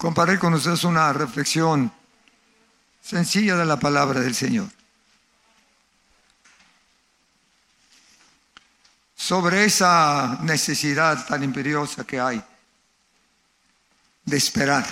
compartir 0.00 0.38
con 0.38 0.54
ustedes 0.54 0.82
una 0.84 1.12
reflexión 1.12 1.92
sencilla 3.02 3.54
de 3.54 3.66
la 3.66 3.78
palabra 3.78 4.20
del 4.20 4.34
Señor. 4.34 4.66
Sobre 9.14 9.66
esa 9.66 10.38
necesidad 10.40 11.26
tan 11.26 11.44
imperiosa 11.44 12.04
que 12.04 12.18
hay 12.18 12.42
de 14.24 14.36
esperar, 14.38 14.86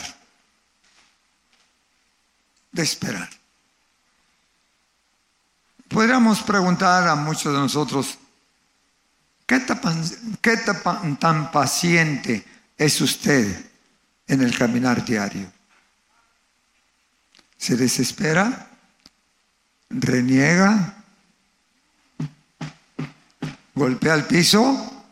de 2.70 2.82
esperar. 2.82 3.30
Podríamos 5.88 6.42
preguntar 6.42 7.08
a 7.08 7.14
muchos 7.14 7.50
de 7.50 7.58
nosotros, 7.58 8.18
¿qué 9.46 9.60
tan, 9.60 10.04
qué 10.42 10.58
tan 11.18 11.50
paciente 11.50 12.44
es 12.76 13.00
usted 13.00 13.67
en 14.28 14.42
el 14.42 14.56
caminar 14.56 15.04
diario. 15.04 15.50
Se 17.56 17.76
desespera, 17.76 18.70
reniega, 19.90 21.02
golpea 23.74 24.14
el 24.14 24.24
piso, 24.24 25.04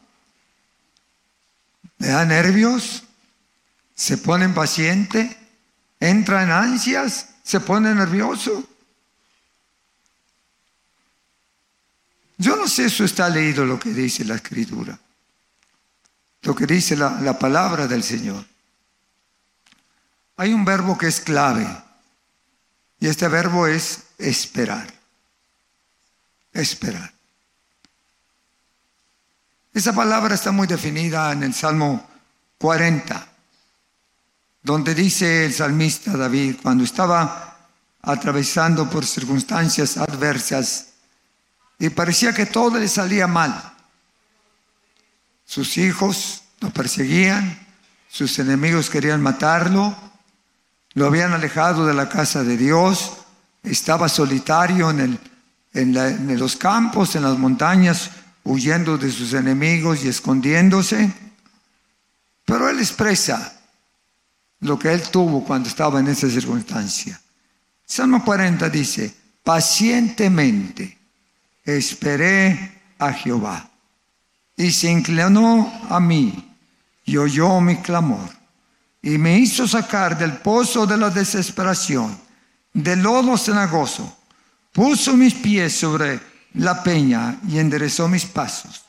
le 1.98 2.08
da 2.08 2.24
nervios, 2.24 3.02
se 3.94 4.18
pone 4.18 4.44
impaciente, 4.44 5.36
entra 5.98 6.42
en 6.42 6.50
ansias, 6.50 7.30
se 7.42 7.58
pone 7.60 7.94
nervioso. 7.94 8.68
Yo 12.38 12.54
no 12.54 12.68
sé 12.68 12.90
si 12.90 13.02
está 13.02 13.30
leído 13.30 13.64
lo 13.64 13.80
que 13.80 13.94
dice 13.94 14.24
la 14.26 14.34
escritura, 14.34 14.98
lo 16.42 16.54
que 16.54 16.66
dice 16.66 16.94
la, 16.96 17.18
la 17.22 17.38
palabra 17.38 17.88
del 17.88 18.02
Señor. 18.02 18.44
Hay 20.36 20.52
un 20.52 20.64
verbo 20.64 20.98
que 20.98 21.06
es 21.06 21.20
clave 21.20 21.66
y 23.00 23.08
este 23.08 23.28
verbo 23.28 23.66
es 23.66 24.04
esperar. 24.18 24.92
Esperar. 26.52 27.12
Esa 29.72 29.92
palabra 29.94 30.34
está 30.34 30.52
muy 30.52 30.66
definida 30.66 31.32
en 31.32 31.42
el 31.42 31.52
Salmo 31.52 32.08
40, 32.58 33.28
donde 34.62 34.94
dice 34.94 35.44
el 35.44 35.52
salmista 35.52 36.16
David, 36.16 36.56
cuando 36.62 36.84
estaba 36.84 37.68
atravesando 38.00 38.88
por 38.88 39.04
circunstancias 39.04 39.98
adversas 39.98 40.88
y 41.78 41.90
parecía 41.90 42.32
que 42.32 42.46
todo 42.46 42.78
le 42.78 42.88
salía 42.88 43.26
mal. 43.26 43.74
Sus 45.44 45.76
hijos 45.76 46.42
lo 46.60 46.70
perseguían, 46.70 47.66
sus 48.08 48.38
enemigos 48.38 48.88
querían 48.88 49.22
matarlo, 49.22 49.94
lo 50.96 51.06
habían 51.06 51.34
alejado 51.34 51.86
de 51.86 51.92
la 51.92 52.08
casa 52.08 52.42
de 52.42 52.56
Dios, 52.56 53.18
estaba 53.62 54.08
solitario 54.08 54.88
en, 54.90 56.38
los 56.38 56.56
campos, 56.56 57.14
en 57.16 57.22
las 57.22 57.38
montañas, 57.38 58.10
huyendo 58.44 58.96
de 58.96 59.12
sus 59.12 59.34
enemigos 59.34 60.02
y 60.02 60.08
escondiéndose. 60.08 61.12
Pero 62.46 62.70
él 62.70 62.78
expresa 62.78 63.60
lo 64.60 64.78
que 64.78 64.90
él 64.90 65.02
tuvo 65.02 65.44
cuando 65.44 65.68
estaba 65.68 66.00
en 66.00 66.08
esa 66.08 66.30
circunstancia. 66.30 67.20
Salmo 67.84 68.24
40 68.24 68.70
dice, 68.70 69.14
pacientemente 69.44 70.96
esperé 71.62 72.80
a 72.98 73.12
Jehová 73.12 73.68
y 74.56 74.72
se 74.72 74.90
inclinó 74.90 75.70
a 75.90 76.00
mí 76.00 76.56
y 77.04 77.18
oyó 77.18 77.60
mi 77.60 77.76
clamor 77.76 78.45
y 79.06 79.18
me 79.18 79.38
hizo 79.38 79.68
sacar 79.68 80.18
del 80.18 80.38
pozo 80.38 80.84
de 80.84 80.96
la 80.96 81.10
desesperación, 81.10 82.18
del 82.72 83.04
lodo 83.04 83.38
cenagoso. 83.38 84.18
Puso 84.72 85.16
mis 85.16 85.32
pies 85.32 85.78
sobre 85.78 86.18
la 86.54 86.82
peña 86.82 87.38
y 87.46 87.60
enderezó 87.60 88.08
mis 88.08 88.24
pasos. 88.24 88.84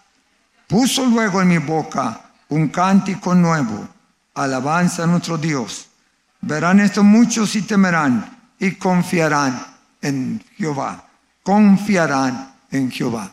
Puso 0.65 1.05
luego 1.05 1.39
en 1.39 1.49
mi 1.49 1.59
boca 1.59 2.31
un 2.49 2.69
cántico 2.69 3.35
nuevo, 3.35 3.87
alabanza 4.33 5.03
a 5.03 5.05
nuestro 5.05 5.37
Dios. 5.37 5.85
Verán 6.41 6.79
esto 6.79 7.03
muchos 7.03 7.55
y 7.55 7.61
temerán 7.61 8.39
y 8.57 8.71
confiarán 8.71 9.67
en 10.01 10.43
Jehová. 10.57 11.09
Confiarán 11.43 12.55
en 12.71 12.89
Jehová. 12.89 13.31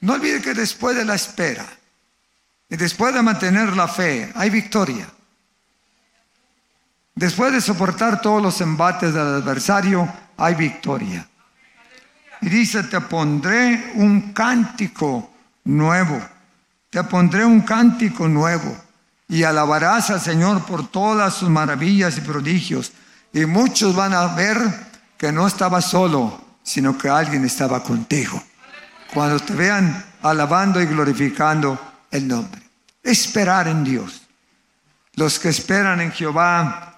No 0.00 0.14
olvide 0.14 0.42
que 0.42 0.54
después 0.54 0.96
de 0.96 1.04
la 1.04 1.14
espera 1.14 1.66
y 2.68 2.74
después 2.76 3.14
de 3.14 3.22
mantener 3.22 3.76
la 3.76 3.86
fe, 3.86 4.32
hay 4.34 4.50
victoria. 4.50 5.08
Después 7.18 7.52
de 7.52 7.60
soportar 7.60 8.20
todos 8.20 8.40
los 8.40 8.60
embates 8.60 9.12
del 9.12 9.26
adversario, 9.26 10.08
hay 10.36 10.54
victoria. 10.54 11.26
Y 12.40 12.48
dice, 12.48 12.84
te 12.84 13.00
pondré 13.00 13.90
un 13.96 14.32
cántico 14.32 15.28
nuevo. 15.64 16.24
Te 16.88 17.02
pondré 17.02 17.44
un 17.44 17.62
cántico 17.62 18.28
nuevo. 18.28 18.72
Y 19.26 19.42
alabarás 19.42 20.10
al 20.10 20.20
Señor 20.20 20.64
por 20.64 20.86
todas 20.92 21.34
sus 21.34 21.48
maravillas 21.48 22.16
y 22.18 22.20
prodigios. 22.20 22.92
Y 23.32 23.46
muchos 23.46 23.96
van 23.96 24.14
a 24.14 24.36
ver 24.36 24.56
que 25.16 25.32
no 25.32 25.48
estaba 25.48 25.82
solo, 25.82 26.40
sino 26.62 26.96
que 26.96 27.08
alguien 27.08 27.44
estaba 27.44 27.82
contigo. 27.82 28.40
Cuando 29.12 29.40
te 29.40 29.54
vean 29.54 30.04
alabando 30.22 30.80
y 30.80 30.86
glorificando 30.86 31.80
el 32.12 32.28
nombre. 32.28 32.62
Esperar 33.02 33.66
en 33.66 33.82
Dios. 33.82 34.22
Los 35.14 35.40
que 35.40 35.48
esperan 35.48 36.00
en 36.00 36.12
Jehová 36.12 36.94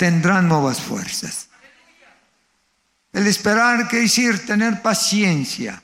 tendrán 0.00 0.48
nuevas 0.48 0.80
fuerzas. 0.80 1.50
El 3.12 3.26
esperar, 3.26 3.86
¿qué 3.86 3.98
decir? 3.98 4.46
Tener 4.46 4.80
paciencia. 4.80 5.82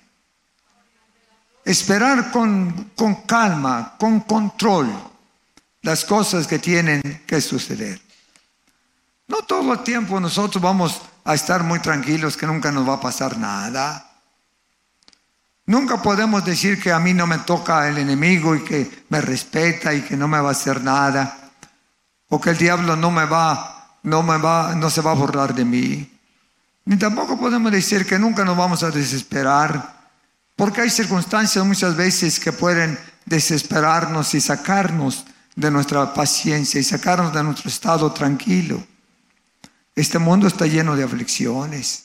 Esperar 1.62 2.30
con, 2.30 2.92
con 2.96 3.26
calma, 3.26 3.94
con 3.98 4.20
control, 4.20 4.90
las 5.82 6.06
cosas 6.06 6.46
que 6.46 6.58
tienen 6.58 7.24
que 7.26 7.42
suceder. 7.42 8.00
No 9.28 9.42
todo 9.42 9.74
el 9.74 9.80
tiempo 9.80 10.18
nosotros 10.18 10.62
vamos 10.62 11.02
a 11.22 11.34
estar 11.34 11.62
muy 11.62 11.80
tranquilos 11.80 12.38
que 12.38 12.46
nunca 12.46 12.72
nos 12.72 12.88
va 12.88 12.94
a 12.94 13.00
pasar 13.00 13.36
nada. 13.36 14.14
Nunca 15.66 16.00
podemos 16.00 16.42
decir 16.42 16.82
que 16.82 16.90
a 16.90 16.98
mí 16.98 17.12
no 17.12 17.26
me 17.26 17.40
toca 17.40 17.86
el 17.86 17.98
enemigo 17.98 18.56
y 18.56 18.64
que 18.64 19.04
me 19.10 19.20
respeta 19.20 19.92
y 19.92 20.00
que 20.00 20.16
no 20.16 20.26
me 20.26 20.40
va 20.40 20.48
a 20.48 20.52
hacer 20.52 20.80
nada. 20.80 21.50
O 22.28 22.40
que 22.40 22.48
el 22.48 22.56
diablo 22.56 22.96
no 22.96 23.10
me 23.10 23.26
va 23.26 23.75
no, 24.06 24.90
se 24.90 25.00
va 25.00 25.10
a 25.10 25.14
borrar 25.14 25.52
de 25.52 25.64
mí. 25.64 26.10
Ni 26.84 26.96
tampoco 26.96 27.38
podemos 27.38 27.72
decir 27.72 28.06
que 28.06 28.18
nunca 28.18 28.44
nos 28.44 28.56
vamos 28.56 28.84
a 28.84 28.90
desesperar, 28.92 29.96
porque 30.54 30.82
hay 30.82 30.90
circunstancias 30.90 31.64
muchas 31.66 31.96
veces 31.96 32.38
que 32.38 32.52
pueden 32.52 32.96
desesperarnos 33.24 34.32
y 34.34 34.40
sacarnos 34.40 35.24
de 35.56 35.72
nuestra 35.72 36.14
paciencia 36.14 36.80
y 36.80 36.84
sacarnos 36.84 37.34
de 37.34 37.42
nuestro 37.42 37.68
estado 37.68 38.12
tranquilo. 38.12 38.82
Este 39.96 40.20
mundo 40.20 40.46
está 40.46 40.66
lleno 40.66 40.94
de 40.94 41.02
aflicciones. 41.02 42.04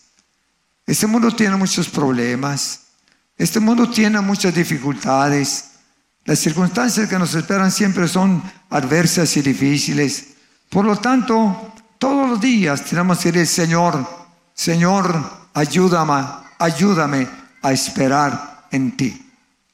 Este 0.87 1.05
mundo 1.05 1.31
tiene 1.35 1.55
muchos 1.55 1.87
problemas. 1.87 2.79
Este 3.37 3.59
mundo 3.59 3.87
tiene 3.87 4.19
muchas 4.21 4.55
dificultades. 4.55 5.65
Las 6.25 6.39
circunstancias 6.39 7.07
que 7.07 7.19
nos 7.19 7.35
esperan 7.35 7.71
siempre 7.71 8.07
son 8.07 8.41
adversas 8.71 9.37
y 9.37 9.41
difíciles. 9.43 10.29
Por 10.69 10.85
lo 10.85 10.97
tanto, 10.97 11.73
todos 12.01 12.27
los 12.27 12.41
días 12.41 12.83
tenemos 12.83 13.19
que 13.19 13.31
decir, 13.31 13.45
Señor, 13.45 14.07
Señor, 14.55 15.23
ayúdame, 15.53 16.25
ayúdame 16.57 17.29
a 17.61 17.71
esperar 17.71 18.65
en 18.71 18.97
ti. 18.97 19.31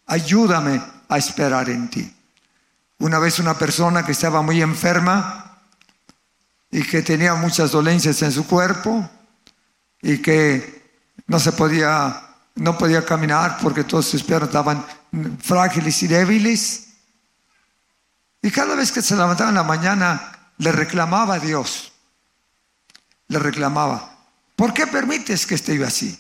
Ayúdame 0.08 0.82
a 1.08 1.18
esperar 1.18 1.70
en 1.70 1.90
ti. 1.90 2.14
Una 3.00 3.20
vez 3.20 3.40
una 3.40 3.54
persona 3.54 4.06
que 4.06 4.12
estaba 4.12 4.42
muy 4.42 4.62
enferma 4.62 5.58
y 6.70 6.84
que 6.84 7.02
tenía 7.02 7.34
muchas 7.36 7.72
dolencias 7.72 8.22
en 8.22 8.34
su 8.34 8.46
cuerpo 8.46 9.10
y 10.02 10.18
que 10.18 11.00
no 11.28 11.40
se 11.40 11.54
podía, 11.54 12.24
no 12.56 12.78
podía 12.78 13.06
caminar 13.06 13.58
porque 13.62 13.86
todos 13.86 14.06
sus 14.06 14.22
piernas 14.22 14.50
estaban 14.50 14.86
frágiles 15.42 16.04
y 16.04 16.08
débiles. 16.08 16.88
Y 18.42 18.52
cada 18.52 18.76
vez 18.76 18.92
que 18.92 19.02
se 19.02 19.16
levantaba 19.16 19.48
en 19.48 19.56
la 19.56 19.64
mañana, 19.64 20.52
le 20.58 20.74
reclamaba 20.74 21.36
a 21.36 21.40
Dios. 21.40 21.94
Le 23.28 23.40
reclamaba, 23.40 24.18
¿por 24.56 24.74
qué 24.74 24.88
permites 24.88 25.46
que 25.46 25.56
esté 25.56 25.78
yo 25.78 25.86
así? 25.86 26.18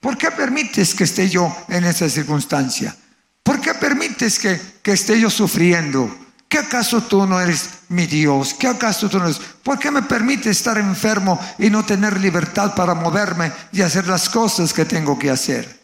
¿Por 0.00 0.18
qué 0.18 0.30
permites 0.30 0.94
que 0.94 1.04
esté 1.04 1.28
yo 1.28 1.54
en 1.68 1.84
esa 1.84 2.08
circunstancia? 2.08 2.94
¿Por 3.42 3.60
qué 3.60 3.74
permites 3.74 4.38
que, 4.38 4.60
que 4.82 4.92
esté 4.92 5.20
yo 5.20 5.30
sufriendo? 5.30 6.14
¿Qué 6.48 6.58
acaso 6.58 7.02
tú 7.02 7.26
no 7.26 7.40
eres 7.40 7.70
mi 7.88 8.06
Dios? 8.06 8.54
¿Qué 8.54 8.68
acaso 8.68 9.08
tú 9.08 9.18
no 9.18 9.24
eres? 9.24 9.40
¿Por 9.62 9.78
qué 9.78 9.90
me 9.90 10.02
permites 10.02 10.58
estar 10.58 10.78
enfermo 10.78 11.40
y 11.58 11.68
no 11.70 11.84
tener 11.84 12.20
libertad 12.20 12.74
para 12.74 12.94
moverme 12.94 13.50
y 13.72 13.82
hacer 13.82 14.06
las 14.06 14.28
cosas 14.28 14.72
que 14.72 14.84
tengo 14.84 15.18
que 15.18 15.30
hacer? 15.30 15.80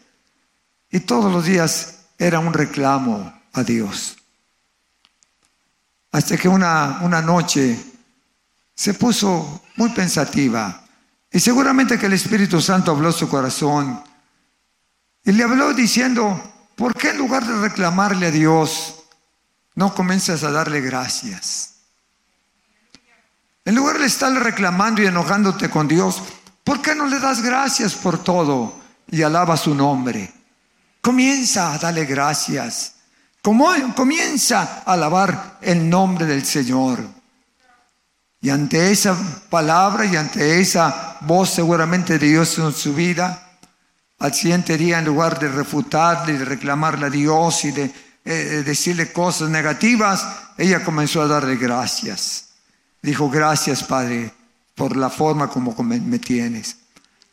Y 0.89 1.01
todos 1.01 1.31
los 1.31 1.45
días 1.45 1.95
era 2.17 2.39
un 2.39 2.53
reclamo 2.53 3.33
a 3.53 3.63
Dios. 3.63 4.17
Hasta 6.11 6.37
que 6.37 6.47
una, 6.47 6.99
una 7.01 7.21
noche 7.21 7.77
se 8.81 8.95
puso 8.95 9.61
muy 9.75 9.89
pensativa. 9.89 10.81
Y 11.31 11.39
seguramente 11.39 11.99
que 11.99 12.07
el 12.07 12.13
Espíritu 12.13 12.59
Santo 12.59 12.89
habló 12.89 13.11
su 13.11 13.29
corazón. 13.29 14.03
Y 15.23 15.33
le 15.33 15.43
habló 15.43 15.71
diciendo, 15.75 16.41
¿por 16.75 16.95
qué 16.95 17.11
en 17.11 17.19
lugar 17.19 17.45
de 17.45 17.61
reclamarle 17.61 18.25
a 18.25 18.31
Dios, 18.31 19.03
no 19.75 19.93
comienzas 19.93 20.43
a 20.43 20.49
darle 20.49 20.81
gracias? 20.81 21.75
En 23.65 23.75
lugar 23.75 23.99
de 23.99 24.07
estar 24.07 24.33
reclamando 24.33 25.03
y 25.03 25.05
enojándote 25.05 25.69
con 25.69 25.87
Dios, 25.87 26.23
¿por 26.63 26.81
qué 26.81 26.95
no 26.95 27.05
le 27.05 27.19
das 27.19 27.43
gracias 27.43 27.93
por 27.93 28.23
todo 28.23 28.81
y 29.11 29.21
alaba 29.21 29.57
su 29.57 29.75
nombre? 29.75 30.33
Comienza 31.01 31.71
a 31.71 31.77
darle 31.77 32.05
gracias. 32.05 32.95
Comienza 33.43 34.81
a 34.83 34.93
alabar 34.93 35.59
el 35.61 35.87
nombre 35.87 36.25
del 36.25 36.43
Señor. 36.43 37.20
Y 38.41 38.49
ante 38.49 38.91
esa 38.91 39.15
palabra 39.49 40.05
y 40.05 40.15
ante 40.15 40.59
esa 40.59 41.17
voz 41.21 41.51
seguramente 41.51 42.17
de 42.17 42.27
Dios 42.27 42.57
en 42.57 42.73
su 42.73 42.93
vida, 42.93 43.51
al 44.17 44.33
siguiente 44.33 44.77
día 44.77 44.99
en 44.99 45.05
lugar 45.05 45.39
de 45.39 45.47
refutarle 45.47 46.37
de 46.37 46.45
reclamarle 46.45 47.05
a 47.05 47.09
Dios 47.09 47.65
y 47.65 47.71
de 47.71 47.93
eh, 48.25 48.63
decirle 48.65 49.11
cosas 49.11 49.49
negativas, 49.49 50.25
ella 50.57 50.83
comenzó 50.83 51.21
a 51.21 51.27
darle 51.27 51.55
gracias. 51.55 52.49
Dijo, 53.01 53.29
gracias 53.29 53.83
Padre 53.83 54.31
por 54.75 54.97
la 54.97 55.09
forma 55.09 55.47
como 55.47 55.75
me 55.83 56.19
tienes. 56.19 56.77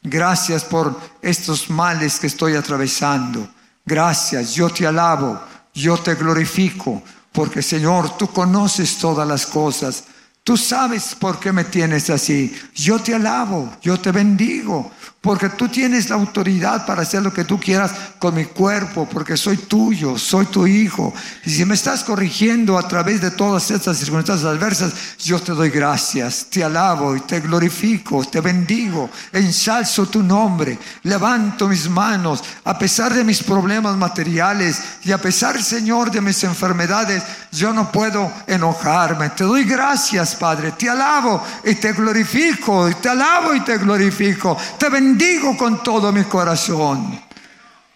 Gracias 0.03 0.65
por 0.65 0.99
estos 1.21 1.69
males 1.71 2.19
que 2.19 2.29
estoy 2.29 2.55
atravesando. 2.55 3.49
Gracias, 3.85 4.55
yo 4.55 4.71
te 4.71 4.87
alabo, 4.87 5.41
yo 5.75 5.97
te 5.99 6.15
glorifico, 6.15 7.03
porque 7.33 7.63
Señor, 7.63 8.17
tú 8.17 8.31
conoces 8.31 8.99
todas 8.99 9.27
las 9.27 9.47
cosas. 9.47 10.05
Tú 10.49 10.57
sabes 10.57 11.15
por 11.15 11.39
qué 11.39 11.53
me 11.53 11.65
tienes 11.65 12.09
así. 12.09 12.57
Yo 12.75 12.99
te 12.99 13.15
alabo, 13.15 13.71
yo 13.83 14.01
te 14.01 14.13
bendigo, 14.13 14.91
porque 15.21 15.51
tú 15.51 15.69
tienes 15.69 16.09
la 16.09 16.17
autoridad 16.17 16.87
para 16.87 17.03
hacer 17.03 17.23
lo 17.23 17.35
que 17.35 17.45
tú 17.45 17.61
quieras 17.61 17.93
con 18.19 18.35
mi 18.35 18.47
cuerpo, 18.47 19.07
porque 19.07 19.37
soy 19.37 19.59
tuyo, 19.59 20.17
soy 20.17 20.47
tu 20.47 20.67
hijo. 20.67 21.13
Y 21.45 21.51
si 21.51 21.67
me 21.67 21.75
estás 21.75 22.03
corrigiendo 22.03 22.79
a 22.79 22.89
través 22.89 23.21
de 23.21 23.33
todas 23.33 23.71
estas 23.71 23.99
circunstancias 23.99 24.51
adversas, 24.51 24.93
yo 25.19 25.39
te 25.39 25.53
doy 25.53 25.69
gracias, 25.69 26.47
te 26.49 26.65
alabo 26.65 27.15
y 27.15 27.21
te 27.21 27.41
glorifico, 27.41 28.25
te 28.25 28.41
bendigo, 28.41 29.11
ensalzo 29.33 30.07
tu 30.07 30.23
nombre, 30.23 30.79
levanto 31.03 31.69
mis 31.69 31.91
manos, 31.91 32.43
a 32.65 32.79
pesar 32.79 33.13
de 33.13 33.23
mis 33.23 33.43
problemas 33.43 33.99
materiales 33.99 34.81
y 35.05 35.13
a 35.13 35.19
pesar, 35.19 35.63
Señor, 35.63 36.11
de 36.11 36.23
mis 36.23 36.43
enfermedades, 36.45 37.23
yo 37.53 37.73
no 37.73 37.91
puedo 37.91 38.33
enojarme. 38.47 39.31
Te 39.31 39.45
doy 39.45 39.65
gracias, 39.65 40.35
Padre, 40.35 40.73
te 40.73 40.89
alabo 40.89 41.43
y 41.65 41.75
te 41.75 41.93
glorifico, 41.93 42.89
y 42.89 42.95
te 42.95 43.09
alabo 43.09 43.55
y 43.55 43.61
te 43.61 43.79
glorifico, 43.79 44.57
te 44.79 44.89
bendigo 44.89 45.57
con 45.57 45.83
todo 45.83 46.13
mi 46.13 46.25
corazón. 46.25 47.21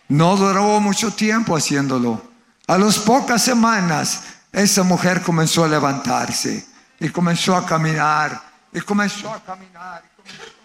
No 0.09 0.37
duró 0.37 0.81
mucho 0.81 1.13
tiempo 1.13 1.57
haciéndolo. 1.57 2.31
A 2.67 2.79
las 2.79 2.99
pocas 2.99 3.43
semanas, 3.43 4.23
esa 4.53 4.83
mujer 4.83 5.23
comenzó 5.23 5.65
a 5.65 5.69
levantarse 5.69 6.67
y 7.01 7.09
comenzó 7.09 7.57
a 7.57 7.65
caminar 7.67 8.41
y 8.73 8.81
comenzó 8.81 9.33
a 9.33 9.41
caminar 9.41 10.03
y 10.05 10.11
comenzó 10.11 10.43
a, 10.45 10.45
caminar, 10.45 10.63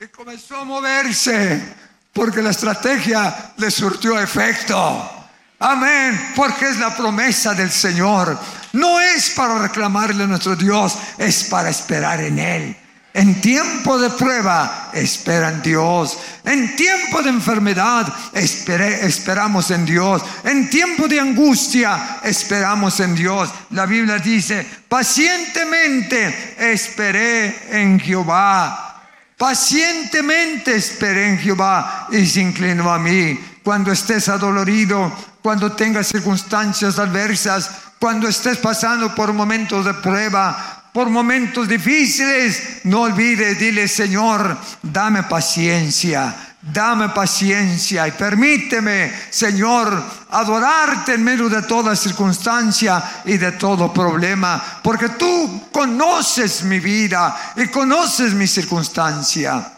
y 0.00 0.06
comenzó 0.08 0.56
a 0.58 0.64
moverse 0.64 1.74
porque 2.12 2.42
la 2.42 2.50
estrategia 2.50 3.52
le 3.56 3.70
surtió 3.70 4.18
efecto. 4.20 5.21
Amén, 5.64 6.32
porque 6.34 6.68
es 6.68 6.78
la 6.78 6.96
promesa 6.96 7.54
del 7.54 7.70
Señor. 7.70 8.36
No 8.72 9.00
es 9.00 9.30
para 9.30 9.60
reclamarle 9.60 10.24
a 10.24 10.26
nuestro 10.26 10.56
Dios, 10.56 10.98
es 11.18 11.44
para 11.44 11.70
esperar 11.70 12.20
en 12.20 12.40
Él. 12.40 12.76
En 13.14 13.40
tiempo 13.40 13.96
de 13.96 14.10
prueba, 14.10 14.90
espera 14.92 15.50
en 15.50 15.62
Dios. 15.62 16.18
En 16.44 16.74
tiempo 16.74 17.22
de 17.22 17.30
enfermedad, 17.30 18.12
esperamos 18.32 19.70
en 19.70 19.86
Dios. 19.86 20.22
En 20.42 20.68
tiempo 20.68 21.06
de 21.06 21.20
angustia, 21.20 22.18
esperamos 22.24 22.98
en 22.98 23.14
Dios. 23.14 23.48
La 23.70 23.86
Biblia 23.86 24.18
dice, 24.18 24.66
pacientemente 24.88 26.56
esperé 26.72 27.68
en 27.70 28.00
Jehová. 28.00 29.00
Pacientemente 29.36 30.74
esperé 30.74 31.28
en 31.28 31.38
Jehová 31.38 32.08
y 32.10 32.26
se 32.26 32.40
inclinó 32.40 32.92
a 32.92 32.98
mí. 32.98 33.38
Cuando 33.62 33.92
estés 33.92 34.28
adolorido, 34.28 35.12
cuando 35.42 35.72
tengas 35.72 36.06
circunstancias 36.06 36.98
adversas, 36.98 37.70
cuando 37.98 38.28
estés 38.28 38.58
pasando 38.58 39.14
por 39.14 39.32
momentos 39.32 39.84
de 39.84 39.94
prueba, 39.94 40.90
por 40.92 41.08
momentos 41.08 41.68
difíciles, 41.68 42.80
no 42.84 43.02
olvides, 43.02 43.58
dile 43.58 43.88
Señor, 43.88 44.56
dame 44.82 45.22
paciencia, 45.24 46.34
dame 46.60 47.08
paciencia 47.08 48.06
y 48.06 48.12
permíteme, 48.12 49.12
Señor, 49.30 50.02
adorarte 50.30 51.14
en 51.14 51.24
medio 51.24 51.48
de 51.48 51.62
toda 51.62 51.96
circunstancia 51.96 53.02
y 53.24 53.38
de 53.38 53.52
todo 53.52 53.92
problema, 53.92 54.80
porque 54.82 55.08
tú 55.10 55.68
conoces 55.72 56.62
mi 56.62 56.78
vida 56.78 57.54
y 57.56 57.66
conoces 57.68 58.34
mi 58.34 58.46
circunstancia. 58.46 59.72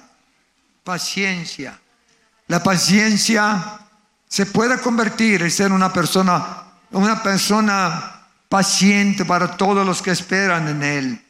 Paciencia. 0.83 1.79
La 2.49 2.63
paciencia 2.63 3.84
se 4.29 4.47
puede 4.47 4.79
convertir 4.79 5.43
en 5.43 5.51
ser 5.51 5.73
una 5.73 5.93
persona, 5.93 6.65
una 6.91 7.23
persona 7.23 8.27
paciente 8.49 9.25
para 9.25 9.57
todos 9.57 9.87
los 9.87 10.03
que 10.03 10.11
esperan 10.11 10.69
en 10.69 10.83
Él. 10.83 11.25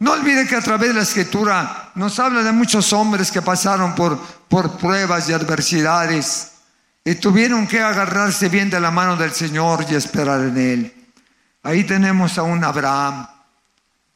No 0.00 0.12
olvide 0.12 0.46
que 0.46 0.56
a 0.56 0.60
través 0.60 0.88
de 0.88 0.94
la 0.94 1.02
escritura 1.02 1.90
nos 1.94 2.18
habla 2.18 2.42
de 2.42 2.52
muchos 2.52 2.92
hombres 2.92 3.32
que 3.32 3.42
pasaron 3.42 3.94
por, 3.94 4.18
por 4.48 4.78
pruebas 4.78 5.28
y 5.28 5.32
adversidades 5.32 6.52
y 7.04 7.16
tuvieron 7.16 7.66
que 7.66 7.80
agarrarse 7.80 8.48
bien 8.48 8.70
de 8.70 8.80
la 8.80 8.90
mano 8.90 9.16
del 9.16 9.32
Señor 9.32 9.86
y 9.88 9.94
esperar 9.94 10.40
en 10.40 10.56
Él. 10.58 11.12
Ahí 11.62 11.84
tenemos 11.84 12.38
a 12.38 12.44
un 12.44 12.62
Abraham, 12.62 13.26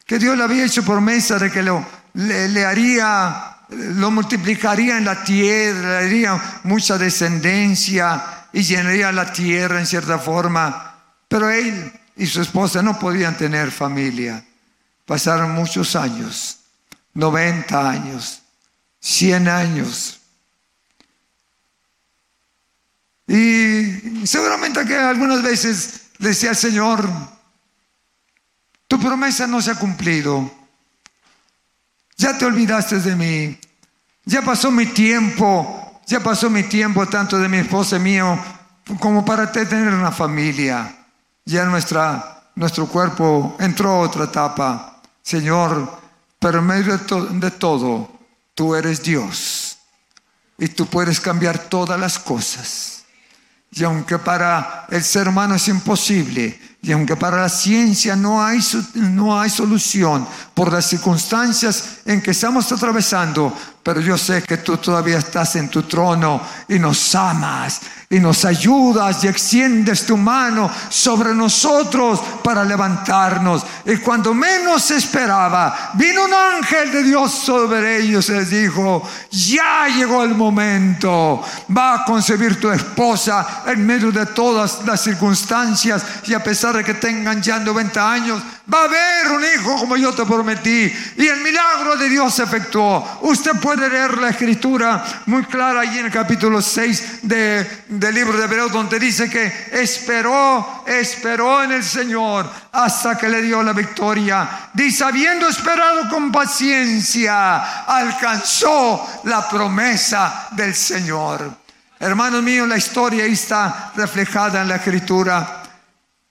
que 0.06 0.18
Dios 0.18 0.36
le 0.36 0.44
había 0.44 0.64
hecho 0.64 0.84
promesa 0.84 1.38
de 1.38 1.50
que 1.50 1.62
lo, 1.62 1.84
le, 2.14 2.48
le 2.48 2.64
haría, 2.64 3.51
lo 3.76 4.10
multiplicaría 4.10 4.98
en 4.98 5.04
la 5.04 5.22
tierra, 5.22 6.00
le 6.00 6.06
haría 6.06 6.60
mucha 6.64 6.98
descendencia 6.98 8.46
y 8.52 8.62
llenaría 8.62 9.12
la 9.12 9.32
tierra 9.32 9.80
en 9.80 9.86
cierta 9.86 10.18
forma. 10.18 10.96
Pero 11.28 11.50
él 11.50 11.92
y 12.16 12.26
su 12.26 12.42
esposa 12.42 12.82
no 12.82 12.98
podían 12.98 13.36
tener 13.36 13.70
familia. 13.70 14.44
Pasaron 15.06 15.52
muchos 15.52 15.96
años, 15.96 16.58
90 17.14 17.90
años, 17.90 18.42
100 19.00 19.48
años. 19.48 20.20
Y 23.26 24.26
seguramente 24.26 24.84
que 24.84 24.96
algunas 24.96 25.42
veces 25.42 26.02
decía 26.18 26.50
el 26.50 26.56
Señor, 26.56 27.08
tu 28.86 29.00
promesa 29.00 29.46
no 29.46 29.62
se 29.62 29.70
ha 29.70 29.74
cumplido. 29.74 30.61
Ya 32.22 32.38
te 32.38 32.44
olvidaste 32.44 33.00
de 33.00 33.16
mí. 33.16 33.58
Ya 34.24 34.42
pasó 34.42 34.70
mi 34.70 34.86
tiempo. 34.86 36.00
Ya 36.06 36.20
pasó 36.20 36.48
mi 36.48 36.62
tiempo 36.62 37.04
tanto 37.08 37.36
de 37.36 37.48
mi 37.48 37.56
esposa 37.58 37.96
y 37.96 37.98
mío 37.98 38.38
como 39.00 39.24
para 39.24 39.50
tener 39.50 39.92
una 39.92 40.12
familia 40.12 40.98
ya 41.44 41.64
nuestro 42.54 42.86
cuerpo 42.86 43.56
entró 43.58 43.90
a 43.90 43.98
otra 44.00 44.24
etapa. 44.24 45.00
Señor, 45.20 46.00
pero 46.38 46.60
en 46.60 46.66
medio 46.66 46.96
de, 46.96 47.50
todo, 47.50 48.20
tú 48.54 48.76
eres 48.76 49.02
Dios 49.02 49.78
y 50.58 50.68
tú 50.68 50.86
puedes 50.86 51.20
cambiar 51.20 51.58
todas 51.58 51.98
las 51.98 52.20
cosas. 52.20 53.04
Y 53.72 53.82
aunque 53.82 54.18
para 54.18 54.86
el 54.90 55.02
ser 55.02 55.26
humano 55.26 55.56
es 55.56 55.66
imposible, 55.66 56.60
y 56.84 56.90
aunque 56.90 57.14
para 57.14 57.42
la 57.42 57.48
ciencia 57.48 58.16
no 58.16 58.44
hay, 58.44 58.58
no 58.94 59.40
hay 59.40 59.48
solución 59.48 60.26
por 60.52 60.72
las 60.72 60.86
circunstancias 60.86 61.98
en 62.04 62.20
que 62.20 62.32
estamos 62.32 62.72
atravesando, 62.72 63.56
pero 63.82 64.00
yo 64.00 64.16
sé 64.16 64.42
que 64.42 64.58
tú 64.58 64.76
todavía 64.76 65.18
estás 65.18 65.56
en 65.56 65.68
tu 65.68 65.82
trono 65.82 66.40
y 66.68 66.78
nos 66.78 67.14
amas 67.16 67.80
y 68.08 68.20
nos 68.20 68.44
ayudas 68.44 69.24
y 69.24 69.28
extiendes 69.28 70.06
tu 70.06 70.16
mano 70.16 70.70
sobre 70.88 71.34
nosotros 71.34 72.20
para 72.44 72.62
levantarnos. 72.62 73.64
Y 73.86 73.96
cuando 73.96 74.34
menos 74.34 74.90
esperaba, 74.90 75.92
vino 75.94 76.26
un 76.26 76.32
ángel 76.32 76.92
de 76.92 77.02
Dios 77.02 77.32
sobre 77.32 78.02
ellos 78.02 78.28
y 78.28 78.32
les 78.32 78.50
dijo, 78.50 79.02
ya 79.30 79.88
llegó 79.88 80.22
el 80.22 80.34
momento, 80.34 81.42
va 81.76 81.94
a 81.94 82.04
concebir 82.04 82.60
tu 82.60 82.70
esposa 82.70 83.62
en 83.66 83.84
medio 83.84 84.12
de 84.12 84.26
todas 84.26 84.84
las 84.84 85.00
circunstancias 85.00 86.04
y 86.26 86.34
a 86.34 86.44
pesar 86.44 86.76
de 86.76 86.84
que 86.84 86.94
tengan 86.94 87.42
ya 87.42 87.58
90 87.58 88.12
años, 88.12 88.42
va 88.72 88.82
a 88.82 88.84
haber 88.84 89.32
un 89.32 89.42
hijo 89.42 89.76
como 89.78 89.96
yo 89.96 90.12
te 90.12 90.24
prometí. 90.24 90.92
Y 91.16 91.26
el 91.26 91.40
milagro 91.40 91.96
de 91.96 92.08
Dios 92.08 92.34
se 92.34 92.44
efectuó. 92.44 93.18
Usted 93.22 93.52
puede 93.60 93.88
leer 93.88 94.18
la 94.18 94.30
escritura 94.30 95.04
muy 95.26 95.44
clara 95.44 95.80
allí 95.80 95.98
en 95.98 96.06
el 96.06 96.12
capítulo 96.12 96.62
6 96.62 97.20
de, 97.22 97.84
del 97.88 98.14
libro 98.14 98.38
de 98.38 98.44
Hebreos, 98.44 98.72
donde 98.72 98.98
dice 98.98 99.28
que 99.28 99.70
esperó, 99.72 100.84
esperó 100.86 101.62
en 101.62 101.72
el 101.72 101.84
Señor 101.84 102.48
hasta 102.72 103.18
que 103.18 103.28
le 103.28 103.42
dio 103.42 103.62
la 103.62 103.72
victoria. 103.72 104.70
Dice, 104.72 105.04
habiendo 105.04 105.48
esperado 105.48 106.08
con 106.08 106.30
paciencia, 106.30 107.84
alcanzó 107.84 109.22
la 109.24 109.48
promesa 109.48 110.48
del 110.52 110.74
Señor. 110.74 111.62
Hermanos 111.98 112.42
míos, 112.42 112.68
la 112.68 112.76
historia 112.76 113.24
está 113.24 113.92
reflejada 113.94 114.62
en 114.62 114.68
la 114.68 114.76
escritura. 114.76 115.62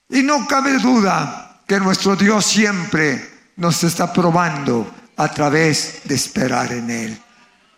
Y 0.08 0.22
no 0.22 0.46
cabe 0.46 0.74
duda 0.78 1.51
que 1.66 1.80
nuestro 1.80 2.16
Dios 2.16 2.44
siempre 2.44 3.30
nos 3.56 3.82
está 3.84 4.12
probando 4.12 4.94
a 5.16 5.28
través 5.28 6.00
de 6.04 6.14
esperar 6.14 6.72
en 6.72 6.90
Él. 6.90 7.22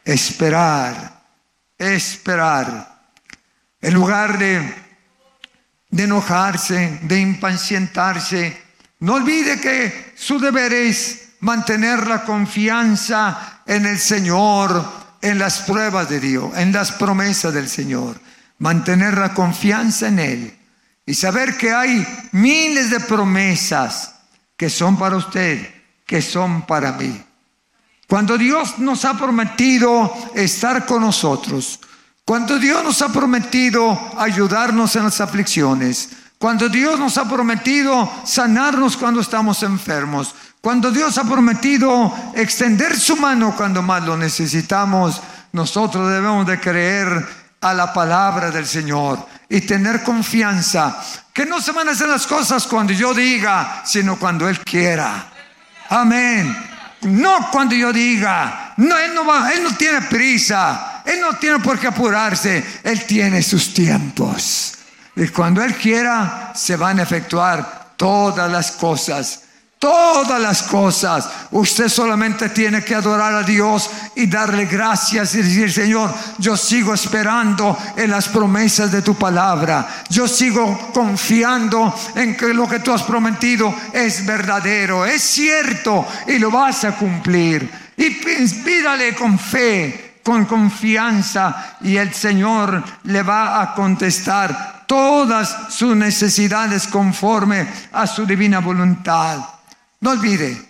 Esperar, 0.05 1.23
esperar. 1.79 3.03
En 3.81 3.95
lugar 3.95 4.39
de, 4.39 4.75
de 5.91 6.03
enojarse, 6.05 7.01
de 7.03 7.21
impacientarse, 7.21 8.63
no 9.01 9.15
olvide 9.15 9.61
que 9.61 10.15
su 10.17 10.39
deber 10.39 10.73
es 10.73 11.35
mantener 11.41 12.07
la 12.07 12.25
confianza 12.25 13.63
en 13.67 13.87
el 13.87 13.99
Señor, 13.99 14.85
en 15.21 15.39
las 15.39 15.61
pruebas 15.61 16.09
de 16.09 16.21
Dios, 16.21 16.57
en 16.57 16.73
las 16.73 16.93
promesas 16.93 17.53
del 17.53 17.69
Señor. 17.69 18.19
Mantener 18.59 19.19
la 19.19 19.35
confianza 19.35 20.09
en 20.09 20.19
Él 20.19 20.59
y 21.07 21.15
saber 21.15 21.57
que 21.57 21.73
hay 21.73 22.07
miles 22.33 22.91
de 22.91 23.01
promesas 23.01 24.15
que 24.57 24.71
son 24.71 24.97
para 24.97 25.17
usted, 25.17 25.69
que 26.07 26.23
son 26.23 26.63
para 26.63 26.93
mí. 26.93 27.23
Cuando 28.09 28.39
Dios 28.39 28.79
nos 28.79 29.05
ha 29.05 29.15
prometido 29.15 30.13
estar 30.35 30.87
con 30.87 31.03
nosotros, 31.03 31.81
cuando 32.25 32.59
Dios 32.59 32.83
nos 32.83 33.03
ha 33.03 33.09
prometido 33.09 33.99
ayudarnos 34.17 34.97
en 34.97 35.05
las 35.05 35.21
aflicciones, 35.21 36.11
cuando 36.39 36.69
Dios 36.69 36.99
nos 36.99 37.19
ha 37.19 37.29
prometido 37.29 38.11
sanarnos 38.25 38.97
cuando 38.97 39.21
estamos 39.21 39.63
enfermos, 39.63 40.35
cuando 40.61 40.91
Dios 40.91 41.19
ha 41.19 41.25
prometido 41.25 42.13
extender 42.35 42.99
su 42.99 43.17
mano 43.17 43.55
cuando 43.57 43.83
más 43.83 44.05
lo 44.05 44.17
necesitamos, 44.17 45.21
nosotros 45.53 46.11
debemos 46.11 46.47
de 46.47 46.59
creer 46.59 47.44
a 47.65 47.73
la 47.73 47.93
palabra 47.95 48.51
del 48.51 48.67
Señor 48.67 49.27
y 49.49 49.63
tener 49.63 50.03
confianza 50.03 51.03
que 51.33 51.47
no 51.47 51.63
se 51.63 51.73
van 51.73 51.89
a 51.89 51.93
hacer 51.93 52.09
las 52.09 52.27
cosas 52.27 52.67
cuando 52.67 52.93
yo 52.93 53.15
diga, 53.15 53.83
sino 53.87 54.19
cuando 54.19 54.47
Él 54.47 54.61
quiera. 54.61 55.31
Amén. 55.89 56.55
No 57.03 57.49
cuando 57.51 57.75
yo 57.75 57.91
diga. 57.91 58.75
No, 58.77 58.99
Él 58.99 59.15
no 59.15 59.25
va, 59.25 59.51
Él 59.51 59.63
no 59.63 59.75
tiene 59.77 60.03
prisa. 60.03 61.03
Él 61.07 61.21
no 61.23 61.33
tiene 61.39 61.59
por 61.61 61.79
qué 61.79 61.87
apurarse. 61.87 62.63
Él 62.83 63.07
tiene 63.07 63.43
sus 63.43 63.73
tiempos. 63.73 64.75
Y 65.17 65.29
cuando 65.29 65.65
Él 65.65 65.75
quiera, 65.75 66.53
se 66.55 66.77
van 66.77 67.01
a 67.01 67.05
efectuar 67.05 67.95
todas 67.97 68.51
las 68.51 68.73
cosas 68.73 69.44
todas 69.85 70.41
las 70.41 70.63
cosas. 70.63 71.29
Usted 71.51 71.91
solamente 71.91 72.49
tiene 72.49 72.83
que 72.83 72.95
adorar 72.95 73.35
a 73.35 73.43
Dios 73.43 73.91
y 74.15 74.27
darle 74.27 74.65
gracias 74.65 75.35
y 75.35 75.43
decir, 75.43 75.71
Señor, 75.71 76.11
yo 76.39 76.57
sigo 76.57 76.95
esperando 76.95 77.77
en 77.95 78.11
las 78.11 78.31
promesas 78.31 78.91
de 78.91 79.03
tu 79.03 79.15
palabra. 79.15 79.87
Yo 80.09 80.27
sigo 80.27 80.91
confiando 80.95 81.95
en 82.15 82.35
que 82.35 82.55
lo 82.55 82.67
que 82.67 82.79
tú 82.79 82.95
has 82.95 83.03
prometido 83.03 83.75
es 83.93 84.25
verdadero, 84.25 85.05
es 85.05 85.21
cierto 85.23 86.07
y 86.29 86.39
lo 86.39 86.51
vas 86.51 86.85
a 86.85 86.93
cumplir. 86.93 87.71
Y 87.99 88.09
pídale 88.09 89.15
con 89.15 89.39
fe, 89.39 90.21
con 90.23 90.47
confianza 90.47 91.77
y 91.83 91.99
el 91.99 92.15
Señor 92.15 92.83
le 93.03 93.23
va 93.23 93.61
a 93.61 93.75
contestar 93.75 94.85
todas 94.87 95.75
sus 95.75 95.95
necesidades 95.95 96.87
conforme 96.87 97.69
a 97.93 98.07
su 98.07 98.25
divina 98.25 98.61
voluntad. 98.61 99.54
No 100.05 100.11
olvide, 100.11 100.63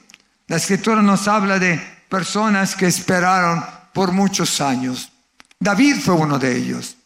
la 0.46 0.58
escritura 0.58 1.02
nos 1.02 1.26
habla 1.26 1.58
de 1.58 1.76
personas 2.08 2.76
que 2.76 2.86
esperaron 2.86 3.64
por 3.92 4.12
muchos 4.12 4.60
años. 4.60 5.10
David 5.58 5.96
fue 5.96 6.14
uno 6.14 6.38
de 6.38 6.56
ellos. 6.56 6.96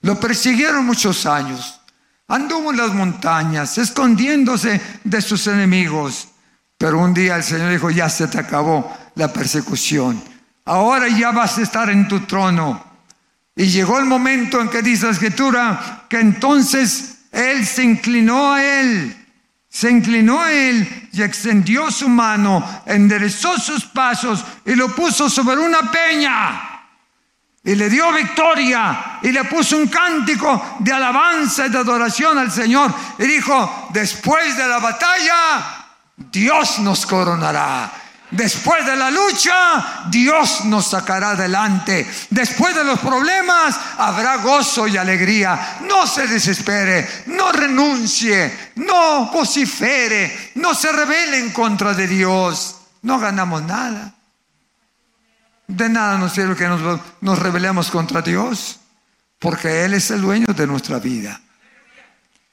Lo 0.00 0.18
persiguieron 0.18 0.86
muchos 0.86 1.26
años. 1.26 1.78
Anduvo 2.28 2.70
en 2.70 2.78
las 2.78 2.94
montañas, 2.94 3.76
escondiéndose 3.76 4.80
de 5.04 5.20
sus 5.20 5.46
enemigos. 5.48 6.28
Pero 6.78 6.98
un 6.98 7.12
día 7.12 7.36
el 7.36 7.44
Señor 7.44 7.70
dijo, 7.70 7.90
ya 7.90 8.08
se 8.08 8.26
te 8.28 8.38
acabó 8.38 8.96
la 9.16 9.30
persecución. 9.30 10.18
Ahora 10.64 11.08
ya 11.08 11.30
vas 11.30 11.58
a 11.58 11.62
estar 11.62 11.90
en 11.90 12.08
tu 12.08 12.20
trono. 12.20 12.82
Y 13.54 13.66
llegó 13.66 13.98
el 13.98 14.06
momento 14.06 14.62
en 14.62 14.70
que 14.70 14.80
dice 14.80 15.04
la 15.04 15.12
escritura 15.12 16.06
que 16.08 16.20
entonces 16.20 17.16
Él 17.30 17.66
se 17.66 17.84
inclinó 17.84 18.54
a 18.54 18.64
Él 18.64 19.20
se 19.70 19.88
inclinó 19.88 20.40
a 20.40 20.52
él 20.52 20.99
y 21.12 21.22
extendió 21.22 21.90
su 21.90 22.08
mano, 22.08 22.82
enderezó 22.86 23.58
sus 23.58 23.84
pasos 23.84 24.44
y 24.64 24.74
lo 24.74 24.94
puso 24.94 25.28
sobre 25.28 25.58
una 25.58 25.90
peña. 25.90 26.66
Y 27.62 27.74
le 27.74 27.90
dio 27.90 28.10
victoria 28.12 29.18
y 29.22 29.32
le 29.32 29.44
puso 29.44 29.76
un 29.76 29.88
cántico 29.88 30.76
de 30.78 30.92
alabanza 30.92 31.66
y 31.66 31.68
de 31.68 31.78
adoración 31.78 32.38
al 32.38 32.50
Señor. 32.50 32.92
Y 33.18 33.24
dijo, 33.24 33.88
después 33.92 34.56
de 34.56 34.66
la 34.66 34.78
batalla, 34.78 35.86
Dios 36.16 36.78
nos 36.78 37.04
coronará. 37.04 37.90
Después 38.30 38.86
de 38.86 38.94
la 38.94 39.10
lucha, 39.10 40.04
Dios 40.08 40.64
nos 40.66 40.86
sacará 40.86 41.30
adelante. 41.30 42.08
Después 42.30 42.74
de 42.76 42.84
los 42.84 43.00
problemas, 43.00 43.78
habrá 43.98 44.36
gozo 44.36 44.86
y 44.86 44.96
alegría. 44.96 45.78
No 45.82 46.06
se 46.06 46.28
desespere, 46.28 47.24
no 47.26 47.50
renuncie, 47.50 48.72
no 48.76 49.30
vocifere, 49.32 50.52
no 50.54 50.74
se 50.74 50.92
rebele 50.92 51.38
en 51.38 51.50
contra 51.50 51.92
de 51.92 52.06
Dios. 52.06 52.76
No 53.02 53.18
ganamos 53.18 53.62
nada. 53.62 54.14
De 55.66 55.88
nada 55.88 56.16
nos 56.16 56.32
sirve 56.32 56.54
que 56.54 56.68
nos, 56.68 57.00
nos 57.20 57.38
rebelemos 57.38 57.90
contra 57.90 58.22
Dios, 58.22 58.78
porque 59.38 59.84
Él 59.84 59.94
es 59.94 60.10
el 60.10 60.20
dueño 60.20 60.46
de 60.46 60.66
nuestra 60.66 61.00
vida. 61.00 61.40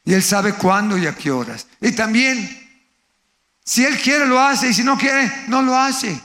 Y 0.05 0.13
Él 0.13 0.23
sabe 0.23 0.53
cuándo 0.53 0.97
y 0.97 1.05
a 1.05 1.15
qué 1.15 1.29
horas. 1.29 1.67
Y 1.81 1.91
también 1.91 2.66
si 3.67 3.83
Él 3.83 3.99
quiere, 3.99 4.25
lo 4.25 4.39
hace. 4.39 4.69
Y 4.69 4.73
si 4.73 4.81
no 4.81 4.97
quiere, 4.97 5.29
no 5.49 5.61
lo 5.61 5.77
hace. 5.77 6.17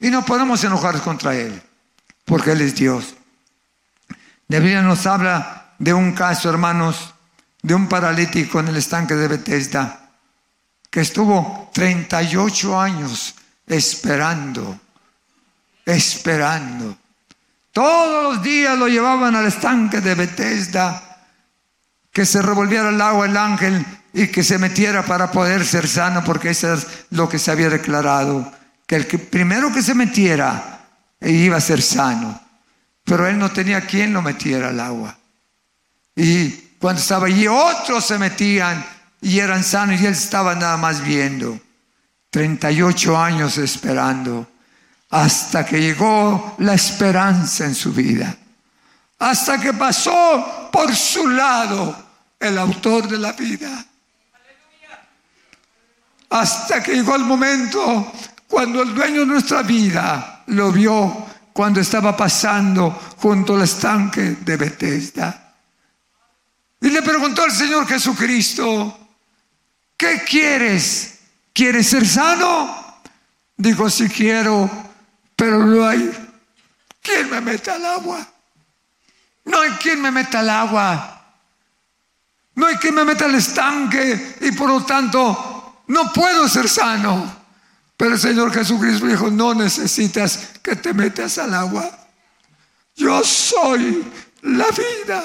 Y 0.00 0.08
no 0.08 0.24
podemos 0.24 0.64
enojar 0.64 0.98
contra 1.02 1.36
Él. 1.36 1.62
Porque 2.24 2.52
Él 2.52 2.62
es 2.62 2.74
Dios. 2.74 3.14
La 4.48 4.58
Biblia 4.58 4.80
nos 4.80 5.06
habla 5.06 5.74
de 5.78 5.92
un 5.92 6.12
caso, 6.12 6.48
hermanos, 6.48 7.12
de 7.60 7.74
un 7.74 7.86
paralítico 7.86 8.60
en 8.60 8.68
el 8.68 8.78
estanque 8.78 9.14
de 9.14 9.28
Bethesda. 9.28 10.08
Que 10.88 11.00
estuvo 11.02 11.70
38 11.74 12.80
años 12.80 13.34
esperando. 13.66 14.80
Esperando. 15.84 16.96
Todos 17.72 18.36
los 18.36 18.42
días 18.42 18.78
lo 18.78 18.88
llevaban 18.88 19.36
al 19.36 19.44
estanque 19.44 20.00
de 20.00 20.14
Bethesda. 20.14 21.28
Que 22.10 22.24
se 22.24 22.40
revolviera 22.40 22.88
el 22.88 23.02
agua 23.02 23.26
el 23.26 23.36
ángel 23.36 23.84
y 24.16 24.28
que 24.28 24.42
se 24.42 24.56
metiera 24.56 25.04
para 25.04 25.30
poder 25.30 25.66
ser 25.66 25.86
sano, 25.86 26.24
porque 26.24 26.48
eso 26.48 26.72
es 26.72 26.86
lo 27.10 27.28
que 27.28 27.38
se 27.38 27.50
había 27.50 27.68
declarado, 27.68 28.50
que 28.86 28.96
el 28.96 29.06
que 29.06 29.18
primero 29.18 29.70
que 29.70 29.82
se 29.82 29.94
metiera 29.94 30.86
iba 31.20 31.58
a 31.58 31.60
ser 31.60 31.82
sano, 31.82 32.40
pero 33.04 33.26
él 33.26 33.38
no 33.38 33.52
tenía 33.52 33.82
quien 33.82 34.14
lo 34.14 34.22
metiera 34.22 34.70
al 34.70 34.80
agua. 34.80 35.18
Y 36.14 36.48
cuando 36.78 37.02
estaba 37.02 37.26
allí, 37.26 37.46
otros 37.46 38.06
se 38.06 38.18
metían 38.18 38.82
y 39.20 39.38
eran 39.38 39.62
sanos 39.62 40.00
y 40.00 40.06
él 40.06 40.14
estaba 40.14 40.54
nada 40.54 40.78
más 40.78 41.04
viendo. 41.04 41.60
38 42.30 43.18
años 43.18 43.58
esperando, 43.58 44.48
hasta 45.10 45.66
que 45.66 45.78
llegó 45.78 46.56
la 46.60 46.72
esperanza 46.72 47.66
en 47.66 47.74
su 47.74 47.92
vida, 47.92 48.34
hasta 49.18 49.60
que 49.60 49.74
pasó 49.74 50.70
por 50.72 50.96
su 50.96 51.28
lado 51.28 51.94
el 52.40 52.56
autor 52.56 53.08
de 53.08 53.18
la 53.18 53.32
vida 53.32 53.84
hasta 56.30 56.82
que 56.82 56.94
llegó 56.94 57.16
el 57.16 57.24
momento 57.24 58.12
cuando 58.48 58.82
el 58.82 58.94
dueño 58.94 59.20
de 59.20 59.26
nuestra 59.26 59.62
vida 59.62 60.44
lo 60.46 60.70
vio 60.72 61.26
cuando 61.52 61.80
estaba 61.80 62.16
pasando 62.16 62.90
junto 63.18 63.54
al 63.54 63.62
estanque 63.62 64.36
de 64.40 64.56
Bethesda. 64.56 65.54
Y 66.80 66.90
le 66.90 67.02
preguntó 67.02 67.42
al 67.42 67.52
Señor 67.52 67.86
Jesucristo, 67.86 69.08
¿qué 69.96 70.22
quieres? 70.28 71.18
¿Quieres 71.52 71.88
ser 71.88 72.06
sano? 72.06 73.00
Dijo, 73.56 73.88
sí 73.88 74.08
quiero, 74.08 74.70
pero 75.34 75.64
no 75.64 75.86
hay 75.86 76.12
quien 77.00 77.30
me 77.30 77.40
meta 77.40 77.76
al 77.76 77.86
agua. 77.86 78.26
No 79.46 79.60
hay 79.60 79.70
quien 79.72 80.02
me 80.02 80.10
meta 80.10 80.40
al 80.40 80.50
agua. 80.50 81.12
No 82.56 82.66
hay 82.66 82.76
quien 82.76 82.94
me 82.94 83.04
meta 83.04 83.24
al 83.24 83.34
estanque 83.34 84.36
y 84.40 84.52
por 84.52 84.68
lo 84.68 84.84
tanto 84.84 85.55
no 85.88 86.12
puedo 86.12 86.48
ser 86.48 86.68
sano. 86.68 87.44
Pero 87.96 88.14
el 88.14 88.20
Señor 88.20 88.52
Jesucristo 88.52 89.06
dijo, 89.06 89.30
no 89.30 89.54
necesitas 89.54 90.50
que 90.62 90.76
te 90.76 90.92
metas 90.92 91.38
al 91.38 91.54
agua. 91.54 91.90
Yo 92.94 93.24
soy 93.24 94.04
la 94.42 94.66
vida. 94.66 95.24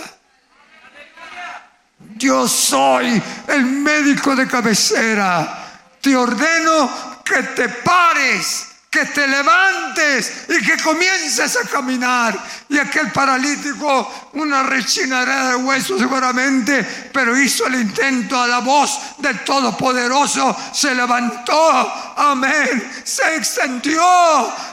Yo 2.16 2.48
soy 2.48 3.22
el 3.48 3.66
médico 3.66 4.36
de 4.36 4.48
cabecera. 4.48 5.68
Te 6.00 6.16
ordeno 6.16 6.90
que 7.26 7.44
te 7.44 7.68
pares 7.70 8.71
que 8.92 9.06
te 9.06 9.26
levantes 9.26 10.48
y 10.50 10.66
que 10.66 10.76
comiences 10.84 11.56
a 11.56 11.66
caminar. 11.70 12.38
Y 12.68 12.78
aquel 12.78 13.10
paralítico, 13.14 14.30
una 14.34 14.64
rechinaré 14.64 15.48
de 15.52 15.56
huesos 15.56 15.98
seguramente, 15.98 16.84
pero 17.14 17.40
hizo 17.40 17.68
el 17.68 17.76
intento 17.76 18.38
a 18.38 18.48
la 18.48 18.60
voz 18.60 19.00
del 19.20 19.46
Todopoderoso, 19.46 20.54
se 20.74 20.94
levantó, 20.94 22.14
amén, 22.18 22.92
se 23.06 23.38
extendió, 23.38 24.04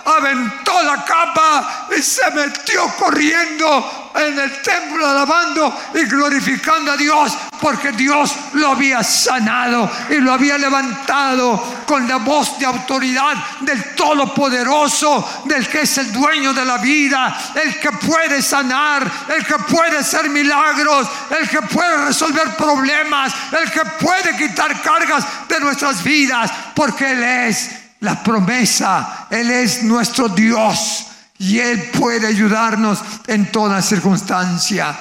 aventó 0.04 0.82
la 0.82 1.04
capa 1.04 1.86
y 1.96 2.02
se 2.02 2.28
metió 2.32 2.92
corriendo 2.96 4.07
en 4.18 4.38
el 4.38 4.62
templo 4.62 5.06
alabando 5.06 5.74
y 5.94 6.04
glorificando 6.04 6.92
a 6.92 6.96
Dios 6.96 7.36
porque 7.60 7.92
Dios 7.92 8.34
lo 8.54 8.68
había 8.72 9.02
sanado 9.02 9.90
y 10.10 10.16
lo 10.16 10.32
había 10.32 10.58
levantado 10.58 11.82
con 11.86 12.06
la 12.08 12.16
voz 12.16 12.58
de 12.58 12.66
autoridad 12.66 13.34
del 13.60 13.94
Todopoderoso, 13.94 15.42
del 15.44 15.68
que 15.68 15.82
es 15.82 15.98
el 15.98 16.12
dueño 16.12 16.52
de 16.52 16.64
la 16.64 16.78
vida, 16.78 17.36
el 17.54 17.78
que 17.78 17.92
puede 17.92 18.42
sanar, 18.42 19.10
el 19.28 19.44
que 19.44 19.58
puede 19.58 19.98
hacer 19.98 20.28
milagros, 20.30 21.08
el 21.30 21.48
que 21.48 21.62
puede 21.62 22.06
resolver 22.06 22.56
problemas, 22.56 23.32
el 23.52 23.70
que 23.70 23.84
puede 24.04 24.36
quitar 24.36 24.80
cargas 24.82 25.24
de 25.48 25.60
nuestras 25.60 26.02
vidas, 26.02 26.50
porque 26.74 27.12
Él 27.12 27.22
es 27.22 27.70
la 28.00 28.22
promesa, 28.22 29.26
Él 29.30 29.50
es 29.50 29.82
nuestro 29.82 30.28
Dios 30.28 31.07
y 31.38 31.60
Él 31.60 31.90
puede 31.90 32.26
ayudarnos 32.26 33.00
en 33.26 33.50
toda 33.52 33.80
circunstancia. 33.80 34.98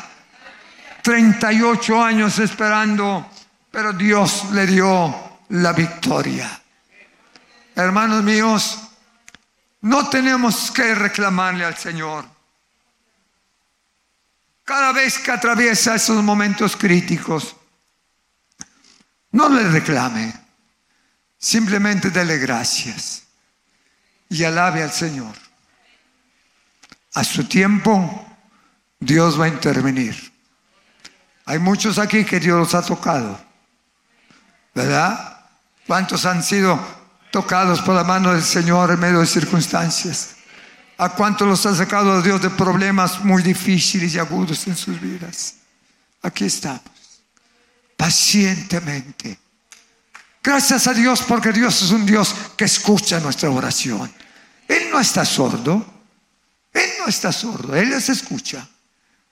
38 1.02 2.04
años 2.04 2.38
esperando, 2.40 3.30
pero 3.72 3.94
Dios 3.94 4.52
le 4.52 4.68
dio 4.68 5.40
la 5.50 5.74
victoria. 5.74 6.62
Hermanos 7.76 8.24
míos, 8.24 8.80
no 9.82 10.10
tenemos 10.10 10.72
que 10.72 10.94
reclamarle 10.94 11.66
al 11.66 11.78
Señor. 11.78 12.26
Cada 14.64 14.92
vez 14.92 15.18
que 15.20 15.32
atraviesa 15.32 15.96
esos 15.96 16.22
momentos 16.22 16.76
críticos, 16.76 17.56
no 19.32 19.48
le 19.50 19.70
reclame, 19.70 20.34
simplemente 21.38 22.10
dele 22.10 22.38
gracias 22.38 23.24
y 24.30 24.44
alabe 24.44 24.84
al 24.84 24.92
Señor. 24.92 25.47
A 27.18 27.24
su 27.24 27.46
tiempo, 27.46 28.28
Dios 29.00 29.42
va 29.42 29.46
a 29.46 29.48
intervenir. 29.48 30.32
Hay 31.46 31.58
muchos 31.58 31.98
aquí 31.98 32.24
que 32.24 32.40
Dios 32.40 32.60
los 32.60 32.76
ha 32.76 32.84
tocado, 32.84 33.42
¿verdad? 34.76 35.40
¿Cuántos 35.88 36.28
han 36.28 36.44
sido 36.44 36.80
tocados 37.32 37.82
por 37.82 37.96
la 37.96 38.04
mano 38.04 38.34
del 38.34 38.44
Señor 38.44 38.92
en 38.92 39.00
medio 39.00 39.20
de 39.22 39.26
circunstancias? 39.26 40.36
¿A 41.00 41.10
cuántos 41.10 41.48
los 41.48 41.66
ha 41.66 41.74
sacado 41.74 42.22
Dios 42.22 42.40
de 42.40 42.52
problemas 42.52 43.26
muy 43.26 43.42
difíciles 43.42 44.14
y 44.14 44.20
agudos 44.20 44.68
en 44.68 44.76
sus 44.76 45.02
vidas? 45.02 45.56
Aquí 46.22 46.46
estamos, 46.46 46.84
pacientemente. 47.96 49.40
Gracias 50.44 50.86
a 50.86 50.94
Dios 50.94 51.24
porque 51.24 51.52
Dios 51.52 51.82
es 51.82 51.90
un 51.90 52.06
Dios 52.06 52.36
que 52.56 52.66
escucha 52.66 53.20
nuestra 53.20 53.50
oración. 53.50 54.14
Él 54.68 54.92
no 54.92 55.00
está 55.00 55.26
sordo, 55.26 55.97
Él 56.78 56.90
no 57.00 57.08
está 57.08 57.32
sordo, 57.32 57.76
Él 57.76 57.90
les 57.90 58.10
escucha. 58.10 58.68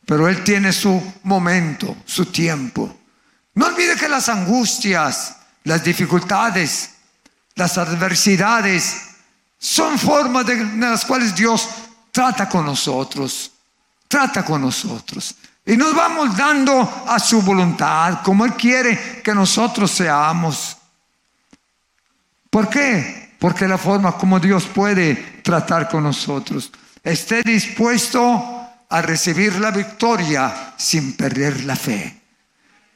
Pero 0.06 0.28
Él 0.28 0.44
tiene 0.44 0.72
su 0.72 1.02
momento, 1.24 1.98
su 2.06 2.28
tiempo. 2.28 2.96
No 3.56 3.68
olvide 3.68 3.96
que 3.96 4.10
las 4.10 4.30
angustias, 4.30 5.36
las 5.64 5.84
dificultades, 5.84 6.92
las 7.56 7.78
adversidades 7.78 8.98
son 9.58 9.98
formas 9.98 10.46
de, 10.46 10.64
las 10.78 11.06
cuales 11.06 11.34
Dios 11.34 11.68
trata 12.12 12.48
con 12.48 12.66
nosotros, 12.66 13.52
trata 14.08 14.44
con 14.44 14.62
nosotros. 14.62 15.36
Y 15.66 15.76
nos 15.76 15.96
vamos 15.96 16.38
dando 16.38 17.06
a 17.08 17.18
su 17.20 17.42
voluntad, 17.42 18.22
como 18.24 18.46
Él 18.46 18.54
quiere 18.54 19.22
que 19.24 19.34
nosotros 19.34 19.90
seamos. 19.90 20.78
¿Por 22.50 22.70
qué? 22.70 23.36
Porque 23.40 23.68
la 23.68 23.78
forma 23.78 24.12
como 24.12 24.40
Dios 24.40 24.66
puede 24.66 25.42
tratar 25.42 25.90
con 25.90 26.04
nosotros. 26.04 26.72
Esté 27.06 27.44
dispuesto 27.44 28.68
a 28.90 29.02
recibir 29.04 29.60
la 29.60 29.70
victoria 29.70 30.74
sin 30.76 31.16
perder 31.16 31.64
la 31.64 31.76
fe. 31.76 32.20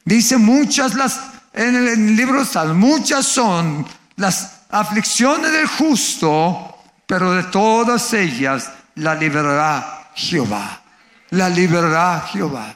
Dice 0.04 0.36
muchas 0.36 0.96
las, 0.96 1.20
en 1.52 1.76
el, 1.76 2.16
libro 2.16 2.44
tal, 2.44 2.74
muchas 2.74 3.24
son 3.24 3.86
las 4.16 4.62
aflicciones 4.68 5.52
del 5.52 5.68
justo, 5.68 6.76
pero 7.06 7.32
de 7.34 7.44
todas 7.44 8.12
ellas 8.12 8.68
la 8.96 9.14
liberará 9.14 10.10
Jehová. 10.16 10.82
La 11.30 11.48
liberará 11.48 12.26
Jehová. 12.32 12.74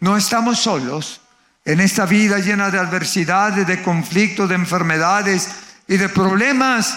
No 0.00 0.18
estamos 0.18 0.58
solos 0.58 1.22
en 1.64 1.80
esta 1.80 2.04
vida 2.04 2.38
llena 2.40 2.68
de 2.68 2.78
adversidades, 2.78 3.66
de 3.66 3.82
conflictos, 3.82 4.50
de 4.50 4.56
enfermedades 4.56 5.48
y 5.88 5.96
de 5.96 6.10
problemas. 6.10 6.94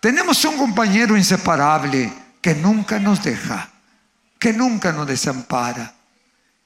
Tenemos 0.00 0.44
un 0.44 0.58
compañero 0.58 1.16
inseparable 1.16 2.19
que 2.40 2.54
nunca 2.54 2.98
nos 2.98 3.22
deja 3.22 3.70
que 4.40 4.54
nunca 4.54 4.90
nos 4.90 5.06
desampara. 5.06 5.94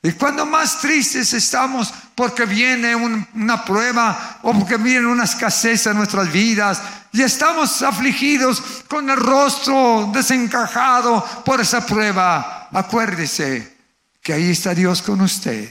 Y 0.01 0.13
cuando 0.13 0.47
más 0.47 0.81
tristes 0.81 1.33
estamos 1.33 1.93
porque 2.15 2.45
viene 2.45 2.95
una 2.95 3.65
prueba 3.65 4.39
o 4.43 4.53
porque 4.53 4.77
viene 4.77 5.07
una 5.07 5.25
escasez 5.25 5.87
en 5.87 5.97
nuestras 5.97 6.31
vidas 6.31 6.81
y 7.13 7.23
estamos 7.23 7.83
afligidos 7.83 8.63
con 8.87 9.11
el 9.11 9.17
rostro 9.17 10.11
desencajado 10.15 11.25
por 11.45 11.61
esa 11.61 11.85
prueba, 11.85 12.69
acuérdese 12.71 13.77
que 14.23 14.35
ahí 14.35 14.51
está 14.51 14.75
Dios 14.75 15.03
con 15.03 15.21
usted. 15.21 15.69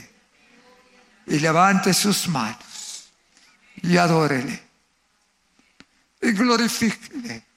Y 1.26 1.38
levante 1.38 1.94
sus 1.94 2.28
manos 2.28 3.08
y 3.82 3.96
adórele. 3.96 4.62
Y 6.20 6.32
glorifíquele. 6.32 7.53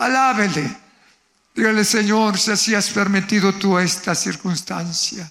Alábele 0.00 0.80
Dígale, 1.54 1.84
Señor, 1.84 2.38
si 2.38 2.52
así 2.52 2.74
has 2.74 2.90
permitido 2.90 3.52
tú 3.52 3.78
esta 3.78 4.14
circunstancia, 4.14 5.30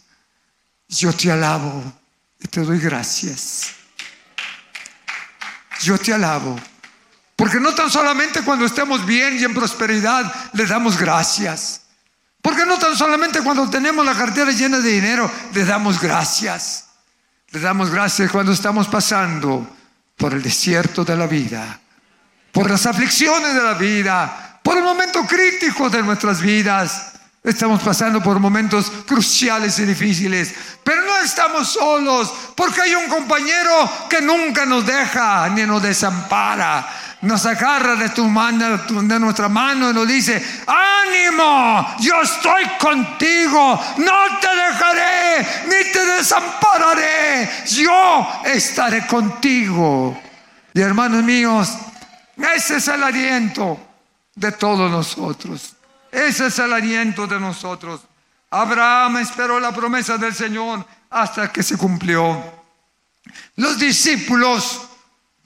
yo 0.88 1.14
te 1.14 1.32
alabo 1.32 1.82
y 2.40 2.48
te 2.48 2.62
doy 2.62 2.80
gracias. 2.80 3.72
Yo 5.82 5.98
te 5.98 6.14
alabo. 6.14 6.60
Porque 7.36 7.60
no 7.60 7.74
tan 7.74 7.90
solamente 7.90 8.42
cuando 8.42 8.66
estemos 8.66 9.06
bien 9.06 9.40
y 9.40 9.46
en 9.46 9.54
prosperidad 9.54 10.52
le 10.54 10.66
damos 10.66 10.98
gracias. 10.98 11.82
Porque 12.42 12.66
no 12.66 12.78
tan 12.78 12.98
solamente 12.98 13.42
cuando 13.42 13.70
tenemos 13.70 14.06
la 14.06 14.14
cartera 14.14 14.52
llena 14.52 14.80
de 14.80 14.92
dinero 14.92 15.32
le 15.54 15.64
damos 15.64 16.02
gracias. 16.02 16.90
Le 17.52 17.60
damos 17.60 17.90
gracias 17.90 18.30
cuando 18.30 18.52
estamos 18.52 18.88
pasando 18.88 19.78
por 20.18 20.34
el 20.34 20.44
desierto 20.44 21.06
de 21.06 21.16
la 21.16 21.28
vida, 21.28 21.80
por 22.52 22.70
las 22.70 22.86
aflicciones 22.86 23.56
de 23.56 23.64
la 23.64 23.74
vida, 23.74 24.49
por 24.64 24.78
un 24.78 24.84
momento 24.84 25.26
crítico 25.26 25.90
de 25.90 26.04
nuestras 26.04 26.42
vidas. 26.42 27.14
Estamos 27.42 27.82
pasando 27.82 28.22
por 28.22 28.38
momentos 28.38 28.92
cruciales 29.08 29.80
y 29.80 29.86
difíciles, 29.86 30.54
pero 30.84 31.02
no 31.04 31.18
estamos 31.20 31.72
solos, 31.72 32.34
porque 32.54 32.82
hay 32.82 32.96
un 32.96 33.08
compañero 33.08 33.90
que 34.10 34.22
nunca 34.22 34.66
nos 34.66 34.86
deja 34.86 35.48
ni 35.50 35.64
nos 35.64 35.82
desampara. 35.82 36.88
Nos 37.22 37.46
agarra 37.46 37.96
de 37.96 38.10
de 38.10 39.20
nuestra 39.20 39.50
mano 39.50 39.90
y 39.90 39.94
nos 39.94 40.08
dice, 40.08 40.42
ánimo, 40.68 41.96
yo 42.00 42.22
estoy 42.22 42.64
contigo, 42.80 43.82
no 43.98 44.40
te 44.40 44.48
dejaré 44.56 45.48
ni 45.66 45.92
te 45.92 46.06
desampararé, 46.06 47.50
yo 47.68 48.42
estaré 48.46 49.06
contigo. 49.06 50.18
Y 50.74 50.80
hermanos 50.80 51.24
míos, 51.24 51.74
ese 52.56 52.78
es 52.78 52.88
el 52.88 53.04
aliento 53.04 53.89
de 54.40 54.54
todos 54.54 54.90
nosotros. 54.90 55.76
Ese 56.12 56.48
es 56.48 56.60
el 56.60 56.72
aliento 56.72 57.28
de 57.28 57.40
nosotros. 57.40 58.02
Abraham 58.50 59.18
esperó 59.18 59.60
la 59.60 59.74
promesa 59.74 60.18
del 60.18 60.34
Señor 60.34 60.86
hasta 61.10 61.52
que 61.52 61.62
se 61.62 61.78
cumplió. 61.78 62.42
Los 63.58 63.78
discípulos 63.78 64.82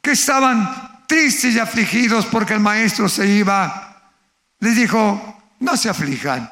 que 0.02 0.12
estaban 0.12 1.06
tristes 1.08 1.56
y 1.56 1.60
afligidos 1.60 2.26
porque 2.28 2.54
el 2.54 2.60
maestro 2.60 3.10
se 3.10 3.28
iba, 3.28 4.12
les 4.60 4.76
dijo, 4.76 5.42
no 5.60 5.76
se 5.76 5.90
aflijan, 5.90 6.50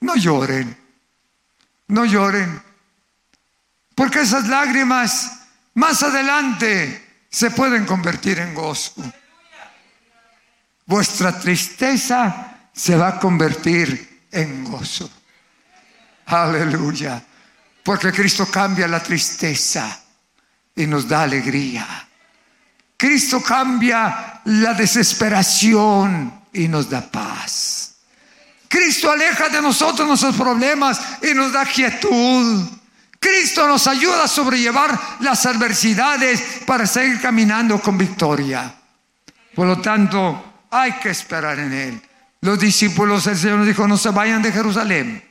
no 0.00 0.16
lloren, 0.16 0.76
no 1.86 2.04
lloren, 2.04 2.62
porque 3.94 4.20
esas 4.20 4.48
lágrimas 4.48 5.40
más 5.74 6.02
adelante 6.02 7.24
se 7.30 7.50
pueden 7.50 7.86
convertir 7.86 8.38
en 8.40 8.54
gozo. 8.54 8.92
Vuestra 10.88 11.38
tristeza 11.38 12.70
se 12.72 12.96
va 12.96 13.08
a 13.08 13.18
convertir 13.20 14.24
en 14.32 14.64
gozo. 14.64 15.10
Aleluya. 16.24 17.22
Porque 17.84 18.10
Cristo 18.10 18.46
cambia 18.46 18.88
la 18.88 19.02
tristeza 19.02 20.00
y 20.74 20.86
nos 20.86 21.06
da 21.06 21.24
alegría. 21.24 21.86
Cristo 22.96 23.42
cambia 23.42 24.40
la 24.46 24.72
desesperación 24.72 26.44
y 26.54 26.68
nos 26.68 26.88
da 26.88 27.02
paz. 27.02 27.96
Cristo 28.66 29.12
aleja 29.12 29.50
de 29.50 29.60
nosotros 29.60 30.08
nuestros 30.08 30.36
problemas 30.36 31.02
y 31.22 31.34
nos 31.34 31.52
da 31.52 31.66
quietud. 31.66 32.66
Cristo 33.20 33.68
nos 33.68 33.86
ayuda 33.86 34.24
a 34.24 34.28
sobrellevar 34.28 34.98
las 35.20 35.44
adversidades 35.44 36.62
para 36.64 36.86
seguir 36.86 37.20
caminando 37.20 37.78
con 37.78 37.98
victoria. 37.98 38.74
Por 39.54 39.66
lo 39.66 39.82
tanto, 39.82 40.47
hay 40.70 40.92
que 40.92 41.10
esperar 41.10 41.58
en 41.58 41.72
Él. 41.72 42.02
Los 42.40 42.58
discípulos 42.58 43.24
del 43.24 43.36
Señor 43.36 43.64
dijo, 43.64 43.88
no 43.88 43.96
se 43.96 44.10
vayan 44.10 44.42
de 44.42 44.52
Jerusalén. 44.52 45.22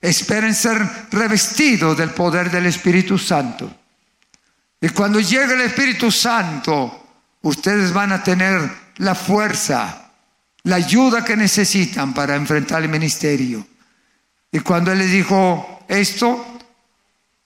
Esperen 0.00 0.54
ser 0.54 0.78
revestidos 1.10 1.96
del 1.96 2.10
poder 2.10 2.50
del 2.50 2.66
Espíritu 2.66 3.18
Santo. 3.18 3.72
Y 4.80 4.88
cuando 4.90 5.20
llegue 5.20 5.54
el 5.54 5.60
Espíritu 5.62 6.10
Santo, 6.10 7.06
ustedes 7.42 7.92
van 7.92 8.12
a 8.12 8.22
tener 8.22 8.68
la 8.96 9.14
fuerza, 9.14 10.10
la 10.64 10.76
ayuda 10.76 11.24
que 11.24 11.36
necesitan 11.36 12.12
para 12.12 12.34
enfrentar 12.34 12.82
el 12.82 12.88
ministerio. 12.88 13.66
Y 14.50 14.60
cuando 14.60 14.92
Él 14.92 14.98
les 14.98 15.10
dijo 15.10 15.84
esto, 15.88 16.58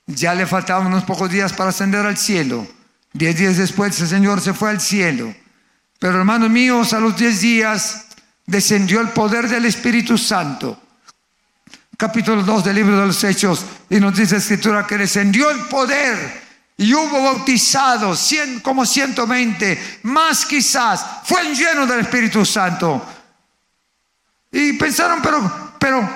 ya 0.07 0.35
le 0.35 0.47
faltaban 0.47 0.87
unos 0.87 1.05
pocos 1.05 1.31
días 1.31 1.53
para 1.53 1.71
ascender 1.71 2.07
al 2.07 2.17
cielo. 2.17 2.67
Diez 3.13 3.37
días 3.37 3.57
después 3.57 4.01
el 4.01 4.09
Señor 4.09 4.41
se 4.41 4.55
fue 4.55 4.71
al 4.71 4.81
cielo. 4.81 5.35
Pero 5.99 6.19
hermanos 6.19 6.51
míos, 6.51 6.93
a 6.93 7.01
los 7.01 7.17
diez 7.17 7.41
días 7.41 8.07
descendió 8.47 9.01
el 9.01 9.09
poder 9.11 9.49
del 9.49 9.65
Espíritu 9.65 10.17
Santo 10.17 10.81
capítulo 11.97 12.43
2 12.43 12.65
del 12.65 12.77
libro 12.77 13.01
de 13.01 13.07
los 13.07 13.25
Hechos, 13.25 13.65
y 13.89 13.99
nos 13.99 14.15
dice 14.17 14.35
la 14.35 14.41
escritura 14.41 14.87
que 14.87 14.99
descendió 14.99 15.51
el 15.51 15.61
poder 15.61 16.45
y 16.77 16.93
hubo 16.93 17.23
bautizados 17.23 18.35
como 18.63 18.85
120, 18.85 20.01
más 20.03 20.45
quizás, 20.45 21.05
fue 21.25 21.55
lleno 21.55 21.87
del 21.87 22.01
Espíritu 22.01 22.45
Santo. 22.45 23.03
Y 24.53 24.75
pensaron, 24.75 25.23
pero, 25.23 25.75
pero, 25.79 26.09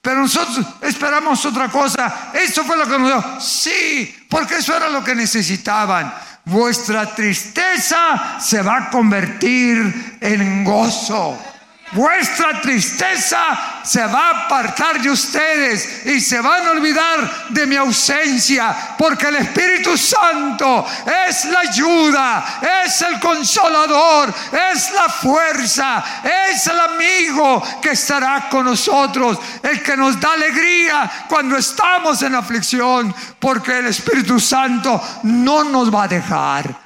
pero 0.00 0.20
nosotros 0.20 0.64
esperamos 0.82 1.44
otra 1.44 1.68
cosa. 1.68 2.30
Eso 2.32 2.64
fue 2.64 2.76
lo 2.76 2.84
que 2.84 2.98
nos 2.98 3.08
dio. 3.08 3.40
Sí, 3.40 4.26
porque 4.30 4.56
eso 4.56 4.76
era 4.76 4.88
lo 4.88 5.02
que 5.02 5.16
necesitaban. 5.16 6.14
Vuestra 6.48 7.14
tristeza 7.14 8.38
se 8.40 8.62
va 8.62 8.76
a 8.76 8.90
convertir 8.90 10.16
en 10.20 10.64
gozo. 10.64 11.57
Vuestra 11.92 12.60
tristeza 12.60 13.80
se 13.82 14.04
va 14.06 14.28
a 14.28 14.44
apartar 14.44 15.00
de 15.00 15.10
ustedes 15.10 16.04
y 16.04 16.20
se 16.20 16.40
van 16.40 16.66
a 16.66 16.70
olvidar 16.72 17.48
de 17.48 17.66
mi 17.66 17.76
ausencia, 17.76 18.94
porque 18.98 19.28
el 19.28 19.36
Espíritu 19.36 19.96
Santo 19.96 20.86
es 21.28 21.46
la 21.46 21.60
ayuda, 21.60 22.60
es 22.84 23.00
el 23.02 23.18
consolador, 23.18 24.34
es 24.72 24.90
la 24.92 25.08
fuerza, 25.08 26.04
es 26.50 26.66
el 26.66 26.78
amigo 26.78 27.62
que 27.80 27.90
estará 27.90 28.48
con 28.50 28.66
nosotros, 28.66 29.38
el 29.62 29.82
que 29.82 29.96
nos 29.96 30.20
da 30.20 30.34
alegría 30.34 31.10
cuando 31.26 31.56
estamos 31.56 32.22
en 32.22 32.34
aflicción, 32.34 33.14
porque 33.38 33.78
el 33.78 33.86
Espíritu 33.86 34.38
Santo 34.38 35.02
no 35.22 35.64
nos 35.64 35.94
va 35.94 36.02
a 36.04 36.08
dejar. 36.08 36.76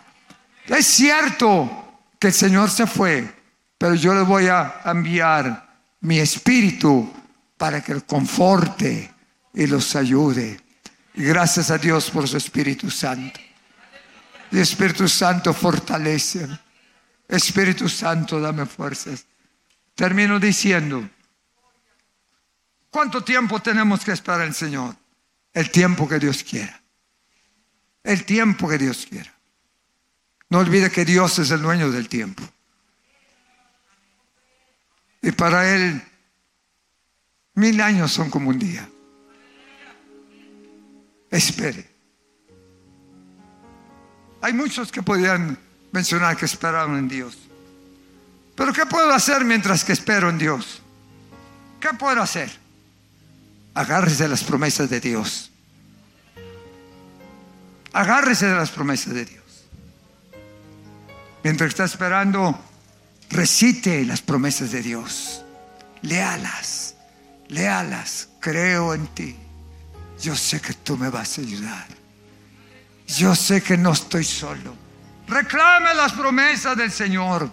Es 0.67 0.87
cierto 0.87 1.99
que 2.21 2.29
el 2.29 2.33
Señor 2.33 2.71
se 2.71 2.87
fue 2.87 3.42
pero 3.83 3.97
yo 3.97 4.15
les 4.15 4.25
voy 4.25 4.47
a 4.47 4.81
enviar 4.85 5.81
mi 6.03 6.21
espíritu 6.21 7.13
para 7.57 7.83
que 7.83 7.91
el 7.91 8.05
conforte 8.05 9.13
y 9.53 9.67
los 9.67 9.97
ayude. 9.97 10.61
Gracias 11.15 11.69
a 11.73 11.79
Dios 11.79 12.09
por 12.09 12.29
su 12.29 12.37
Espíritu 12.37 12.89
Santo. 12.93 13.41
El 14.53 14.59
Espíritu 14.59 15.09
Santo 15.09 15.53
fortalece. 15.53 16.47
Espíritu 17.27 17.89
Santo, 17.89 18.41
dame 18.41 18.67
fuerzas. 18.67 19.27
Termino 19.97 20.39
diciendo, 20.39 21.11
¿cuánto 22.89 23.25
tiempo 23.25 23.59
tenemos 23.59 24.05
que 24.05 24.13
esperar 24.13 24.43
el 24.43 24.55
Señor? 24.55 24.95
El 25.53 25.73
tiempo 25.73 26.09
que 26.09 26.21
Dios 26.21 26.45
quiera. 26.45 26.81
El 28.05 28.25
tiempo 28.25 28.69
que 28.69 28.79
Dios 28.79 29.09
quiera. 29.11 29.35
No 30.51 30.61
olvide 30.61 30.89
que 30.89 31.05
Dios 31.05 31.41
es 31.41 31.51
el 31.51 31.63
dueño 31.63 31.91
del 31.91 32.09
tiempo. 32.09 32.45
Y 35.23 35.31
para 35.31 35.73
Él, 35.73 36.03
mil 37.55 37.81
años 37.81 38.13
son 38.13 38.29
como 38.29 38.51
un 38.51 38.59
día. 38.59 38.89
Espere. 41.31 41.89
Hay 44.43 44.53
muchos 44.53 44.91
que 44.91 45.03
podían 45.03 45.57
mencionar 45.93 46.37
que 46.37 46.47
esperaron 46.47 46.99
en 46.99 47.09
Dios. 47.09 47.39
Pero 48.57 48.73
¿qué 48.73 48.85
puedo 48.85 49.13
hacer 49.13 49.45
mientras 49.45 49.85
que 49.85 49.93
espero 49.93 50.29
en 50.29 50.39
Dios? 50.39 50.83
¿Qué 51.81 51.91
puedo 51.91 52.21
hacer? 52.21 52.51
Agárrese 53.75 54.25
de 54.25 54.29
las 54.29 54.43
promesas 54.43 54.91
de 54.91 55.01
Dios. 55.01 55.51
Agárrese 57.93 58.47
de 58.47 58.57
las 58.57 58.71
promesas 58.71 59.15
de 59.15 59.25
Dios. 59.25 59.43
Mientras 61.45 61.69
está 61.69 61.85
esperando, 61.85 62.59
recite 63.33 64.05
las 64.05 64.21
promesas 64.21 64.71
de 64.71 64.83
Dios. 64.83 65.45
Léalas, 66.03 66.95
léalas. 67.49 68.29
Creo 68.41 68.95
en 68.95 69.07
ti. 69.09 69.37
Yo 70.21 70.37
sé 70.37 70.61
que 70.61 70.75
tú 70.75 70.97
me 70.97 71.11
vas 71.11 71.39
a 71.39 71.41
ayudar. 71.41 71.87
Yo 73.07 73.35
sé 73.35 73.63
que 73.63 73.77
no 73.77 73.93
estoy 73.93 74.25
solo. 74.25 74.75
Reclame 75.27 75.95
las 75.95 76.13
promesas 76.13 76.77
del 76.77 76.91
Señor. 76.91 77.49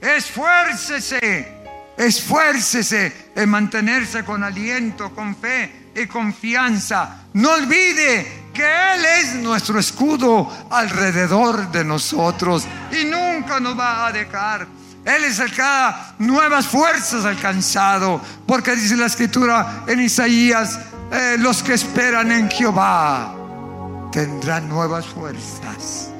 Esfuércese, 0.00 1.48
esfuércese 1.96 3.30
en 3.34 3.48
mantenerse 3.48 4.24
con 4.24 4.44
aliento, 4.44 5.14
con 5.14 5.36
fe 5.36 5.90
y 5.94 6.06
confianza. 6.06 7.24
No 7.34 7.52
olvide 7.52 8.50
que 8.52 8.62
Él 8.94 9.04
es 9.20 9.34
nuestro 9.36 9.78
escudo 9.78 10.50
alrededor 10.70 11.70
de 11.72 11.84
nosotros 11.84 12.66
y 12.92 13.04
nunca 13.04 13.60
nos 13.60 13.78
va 13.78 14.06
a 14.06 14.12
dejar. 14.12 14.77
Él 15.08 15.24
es 15.24 15.38
el 15.38 15.50
que 15.50 15.62
da 15.62 16.12
nuevas 16.18 16.66
fuerzas 16.66 17.24
alcanzado. 17.24 18.20
Porque 18.46 18.76
dice 18.76 18.94
la 18.94 19.06
escritura 19.06 19.84
en 19.86 20.00
Isaías, 20.00 20.78
eh, 21.10 21.36
los 21.38 21.62
que 21.62 21.72
esperan 21.72 22.30
en 22.30 22.50
Jehová 22.50 23.34
tendrán 24.12 24.68
nuevas 24.68 25.06
fuerzas. 25.06 26.10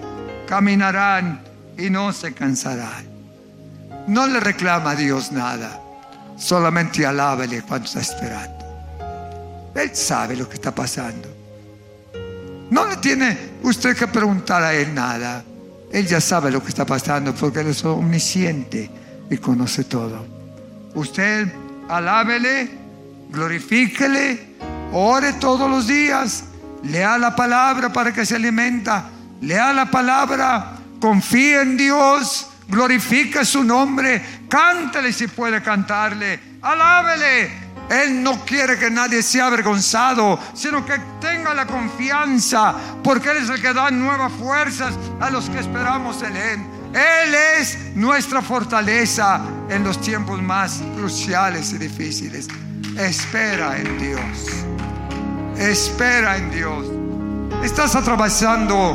Caminarán 0.49 1.43
y 1.77 1.91
no 1.91 2.15
se 2.15 2.33
cansarán. 2.33 3.07
No 4.07 4.27
le 4.27 4.41
reclama 4.41 4.93
a 4.93 4.97
Dios 4.97 5.33
nada. 5.33 5.83
Solamente 6.39 7.05
alábele 7.05 7.61
cuando 7.61 7.87
está 7.87 8.01
esperando. 8.01 8.65
Él 9.75 9.95
sabe 9.95 10.35
lo 10.35 10.49
que 10.49 10.55
está 10.55 10.75
pasando. 10.75 11.29
No 12.71 12.87
le 12.87 12.97
tiene 12.97 13.37
usted 13.63 13.95
que 13.95 14.07
preguntar 14.07 14.63
a 14.63 14.73
Él 14.73 14.95
nada. 14.95 15.45
Él 15.93 16.07
ya 16.07 16.21
sabe 16.21 16.51
lo 16.51 16.63
que 16.63 16.69
está 16.69 16.85
pasando 16.85 17.35
porque 17.35 17.61
Él 17.61 17.69
es 17.69 17.85
omnisciente 17.85 18.91
y 19.31 19.37
conoce 19.39 19.85
todo. 19.85 20.27
Usted 20.95 21.53
alábele, 21.89 22.71
glorifíquele, 23.31 24.57
ore 24.93 25.35
todos 25.35 25.71
los 25.71 25.87
días, 25.87 26.45
lea 26.83 27.19
la 27.19 27.35
palabra 27.35 27.93
para 27.93 28.13
que 28.13 28.27
se 28.27 28.37
alimenta, 28.37 29.11
lea 29.41 29.73
la 29.73 29.91
palabra, 29.91 30.77
confíe 31.01 31.63
en 31.63 31.77
Dios, 31.77 32.49
glorifique 32.69 33.45
su 33.45 33.65
nombre, 33.65 34.23
cántale 34.49 35.13
si 35.13 35.27
puede 35.27 35.63
cantarle, 35.63 36.41
alábele 36.61 37.68
él 37.89 38.23
no 38.23 38.45
quiere 38.45 38.79
que 38.79 38.91
nadie 38.91 39.23
sea 39.23 39.47
avergonzado, 39.47 40.39
sino 40.53 40.85
que 40.85 40.99
tenga 41.21 41.55
la 41.55 41.67
confianza, 41.67 42.75
porque 43.03 43.31
Él 43.31 43.39
es 43.39 43.49
el 43.49 43.63
que 43.63 43.73
da 43.73 43.91
nuevas 43.91 44.33
fuerzas 44.33 44.95
a 45.21 45.31
los 45.31 45.49
que 45.49 45.59
esperamos 45.59 46.23
en 46.23 46.37
Él. 46.37 46.61
Él 46.93 47.35
es 47.59 47.95
nuestra 47.95 48.43
fortaleza 48.43 49.41
en 49.71 49.85
los 49.85 50.01
tiempos 50.01 50.41
más 50.43 50.81
cruciales 50.97 51.73
y 51.73 51.79
difíciles. 51.79 52.49
Espera 52.97 53.79
en 53.79 53.99
Dios. 53.99 54.65
Espera 55.57 56.37
en 56.37 56.51
Dios. 56.51 56.87
Estás 57.63 57.95
atravesando 57.95 58.93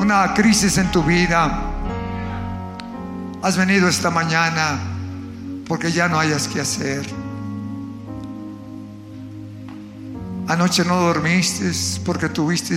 una 0.00 0.32
crisis 0.34 0.78
en 0.78 0.90
tu 0.92 1.02
vida. 1.02 1.60
Has 3.42 3.56
venido 3.56 3.88
esta 3.88 4.10
mañana 4.10 4.78
porque 5.66 5.92
ya 5.92 6.08
no 6.08 6.18
hayas 6.18 6.48
que 6.48 6.60
hacer. 6.60 7.17
Anoche 10.48 10.82
no 10.82 10.96
dormiste 10.96 11.70
porque 12.06 12.30
tuviste 12.30 12.76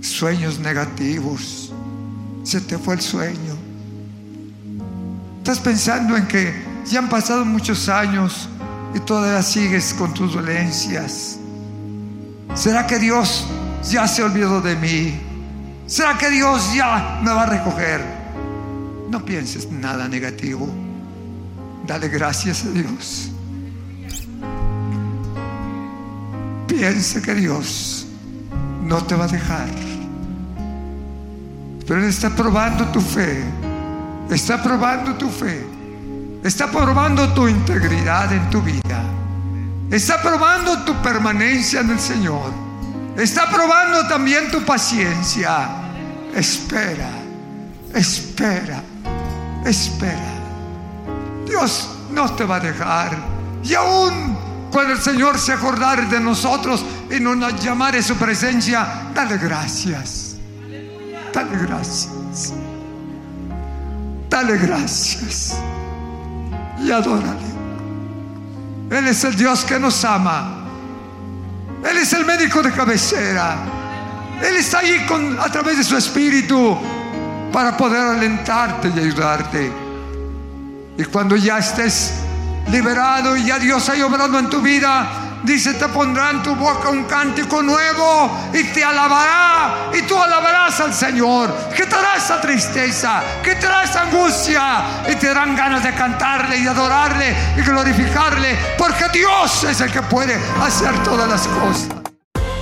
sueños 0.00 0.60
negativos. 0.60 1.72
Se 2.44 2.60
te 2.60 2.78
fue 2.78 2.94
el 2.94 3.00
sueño. 3.00 3.56
Estás 5.38 5.58
pensando 5.58 6.16
en 6.16 6.28
que 6.28 6.54
ya 6.86 7.00
han 7.00 7.08
pasado 7.08 7.44
muchos 7.44 7.88
años 7.88 8.48
y 8.94 9.00
todavía 9.00 9.42
sigues 9.42 9.92
con 9.92 10.14
tus 10.14 10.34
dolencias. 10.34 11.38
¿Será 12.54 12.86
que 12.86 13.00
Dios 13.00 13.44
ya 13.90 14.06
se 14.06 14.22
olvidó 14.22 14.60
de 14.60 14.76
mí? 14.76 15.20
¿Será 15.86 16.16
que 16.16 16.30
Dios 16.30 16.72
ya 16.74 17.20
me 17.24 17.30
va 17.32 17.42
a 17.42 17.46
recoger? 17.46 18.02
No 19.10 19.24
pienses 19.24 19.68
nada 19.68 20.06
negativo. 20.08 20.68
Dale 21.86 22.08
gracias 22.08 22.64
a 22.64 22.70
Dios. 22.70 23.30
Piensa 26.76 27.22
que 27.22 27.34
Dios 27.34 28.04
no 28.82 29.02
te 29.04 29.14
va 29.14 29.26
a 29.26 29.28
dejar. 29.28 29.68
Pero 31.86 32.00
Él 32.00 32.06
está 32.06 32.30
probando 32.30 32.84
tu 32.88 33.00
fe. 33.00 33.44
Está 34.28 34.60
probando 34.60 35.14
tu 35.14 35.28
fe. 35.28 35.64
Está 36.42 36.70
probando 36.70 37.32
tu 37.32 37.46
integridad 37.46 38.32
en 38.32 38.50
tu 38.50 38.60
vida. 38.60 39.04
Está 39.88 40.20
probando 40.20 40.82
tu 40.84 40.94
permanencia 41.00 41.80
en 41.80 41.90
el 41.90 42.00
Señor. 42.00 42.52
Está 43.16 43.48
probando 43.48 44.08
también 44.08 44.50
tu 44.50 44.60
paciencia. 44.64 45.68
Espera, 46.34 47.10
espera, 47.94 48.82
espera. 49.64 50.34
Dios 51.46 51.88
no 52.10 52.28
te 52.34 52.44
va 52.44 52.56
a 52.56 52.60
dejar. 52.60 53.16
Y 53.62 53.74
aún 53.74 54.33
cuando 54.74 54.92
el 54.94 55.00
Señor 55.00 55.38
se 55.38 55.52
acordare 55.52 56.06
de 56.06 56.18
nosotros 56.18 56.84
y 57.08 57.20
nos 57.20 57.62
llamare 57.62 58.02
su 58.02 58.16
presencia, 58.16 59.08
dale 59.14 59.38
gracias. 59.38 60.34
Dale 61.32 61.56
gracias. 61.64 62.52
Dale 64.28 64.58
gracias. 64.58 65.56
Y 66.82 66.90
adórale. 66.90 67.46
Él 68.90 69.06
es 69.06 69.22
el 69.22 69.36
Dios 69.36 69.64
que 69.64 69.78
nos 69.78 70.04
ama. 70.04 70.66
Él 71.88 71.96
es 71.98 72.12
el 72.12 72.24
médico 72.24 72.60
de 72.60 72.72
cabecera. 72.72 73.56
Él 74.42 74.56
está 74.56 74.80
ahí 74.80 75.06
con, 75.06 75.38
a 75.38 75.52
través 75.52 75.78
de 75.78 75.84
su 75.84 75.96
espíritu 75.96 76.76
para 77.52 77.76
poder 77.76 78.00
alentarte 78.00 78.88
y 78.88 78.98
ayudarte. 78.98 79.72
Y 80.98 81.04
cuando 81.04 81.36
ya 81.36 81.58
estés 81.58 82.23
liberado 82.70 83.36
y 83.36 83.46
ya 83.46 83.58
Dios 83.58 83.88
haya 83.88 84.06
obrado 84.06 84.38
en 84.38 84.48
tu 84.50 84.60
vida, 84.60 85.24
Dice, 85.44 85.74
te 85.74 85.88
pondrá 85.88 86.30
en 86.30 86.42
tu 86.42 86.54
boca 86.56 86.88
un 86.88 87.04
cántico 87.04 87.62
nuevo 87.62 88.48
y 88.54 88.64
te 88.64 88.82
alabará. 88.82 89.90
Y 89.92 90.00
tú 90.02 90.18
alabarás 90.18 90.80
al 90.80 90.94
Señor. 90.94 91.54
Quitará 91.76 92.16
esa 92.16 92.40
tristeza, 92.40 93.22
quitará 93.44 93.84
esa 93.84 94.02
angustia. 94.04 95.04
Y 95.06 95.16
te 95.16 95.26
darán 95.26 95.54
ganas 95.54 95.84
de 95.84 95.92
cantarle 95.92 96.56
y 96.56 96.62
de 96.62 96.70
adorarle 96.70 97.36
y 97.58 97.60
glorificarle. 97.60 98.56
Porque 98.78 99.04
Dios 99.12 99.64
es 99.64 99.82
el 99.82 99.92
que 99.92 100.00
puede 100.00 100.40
hacer 100.62 101.02
todas 101.02 101.28
las 101.28 101.46
cosas. 101.46 102.13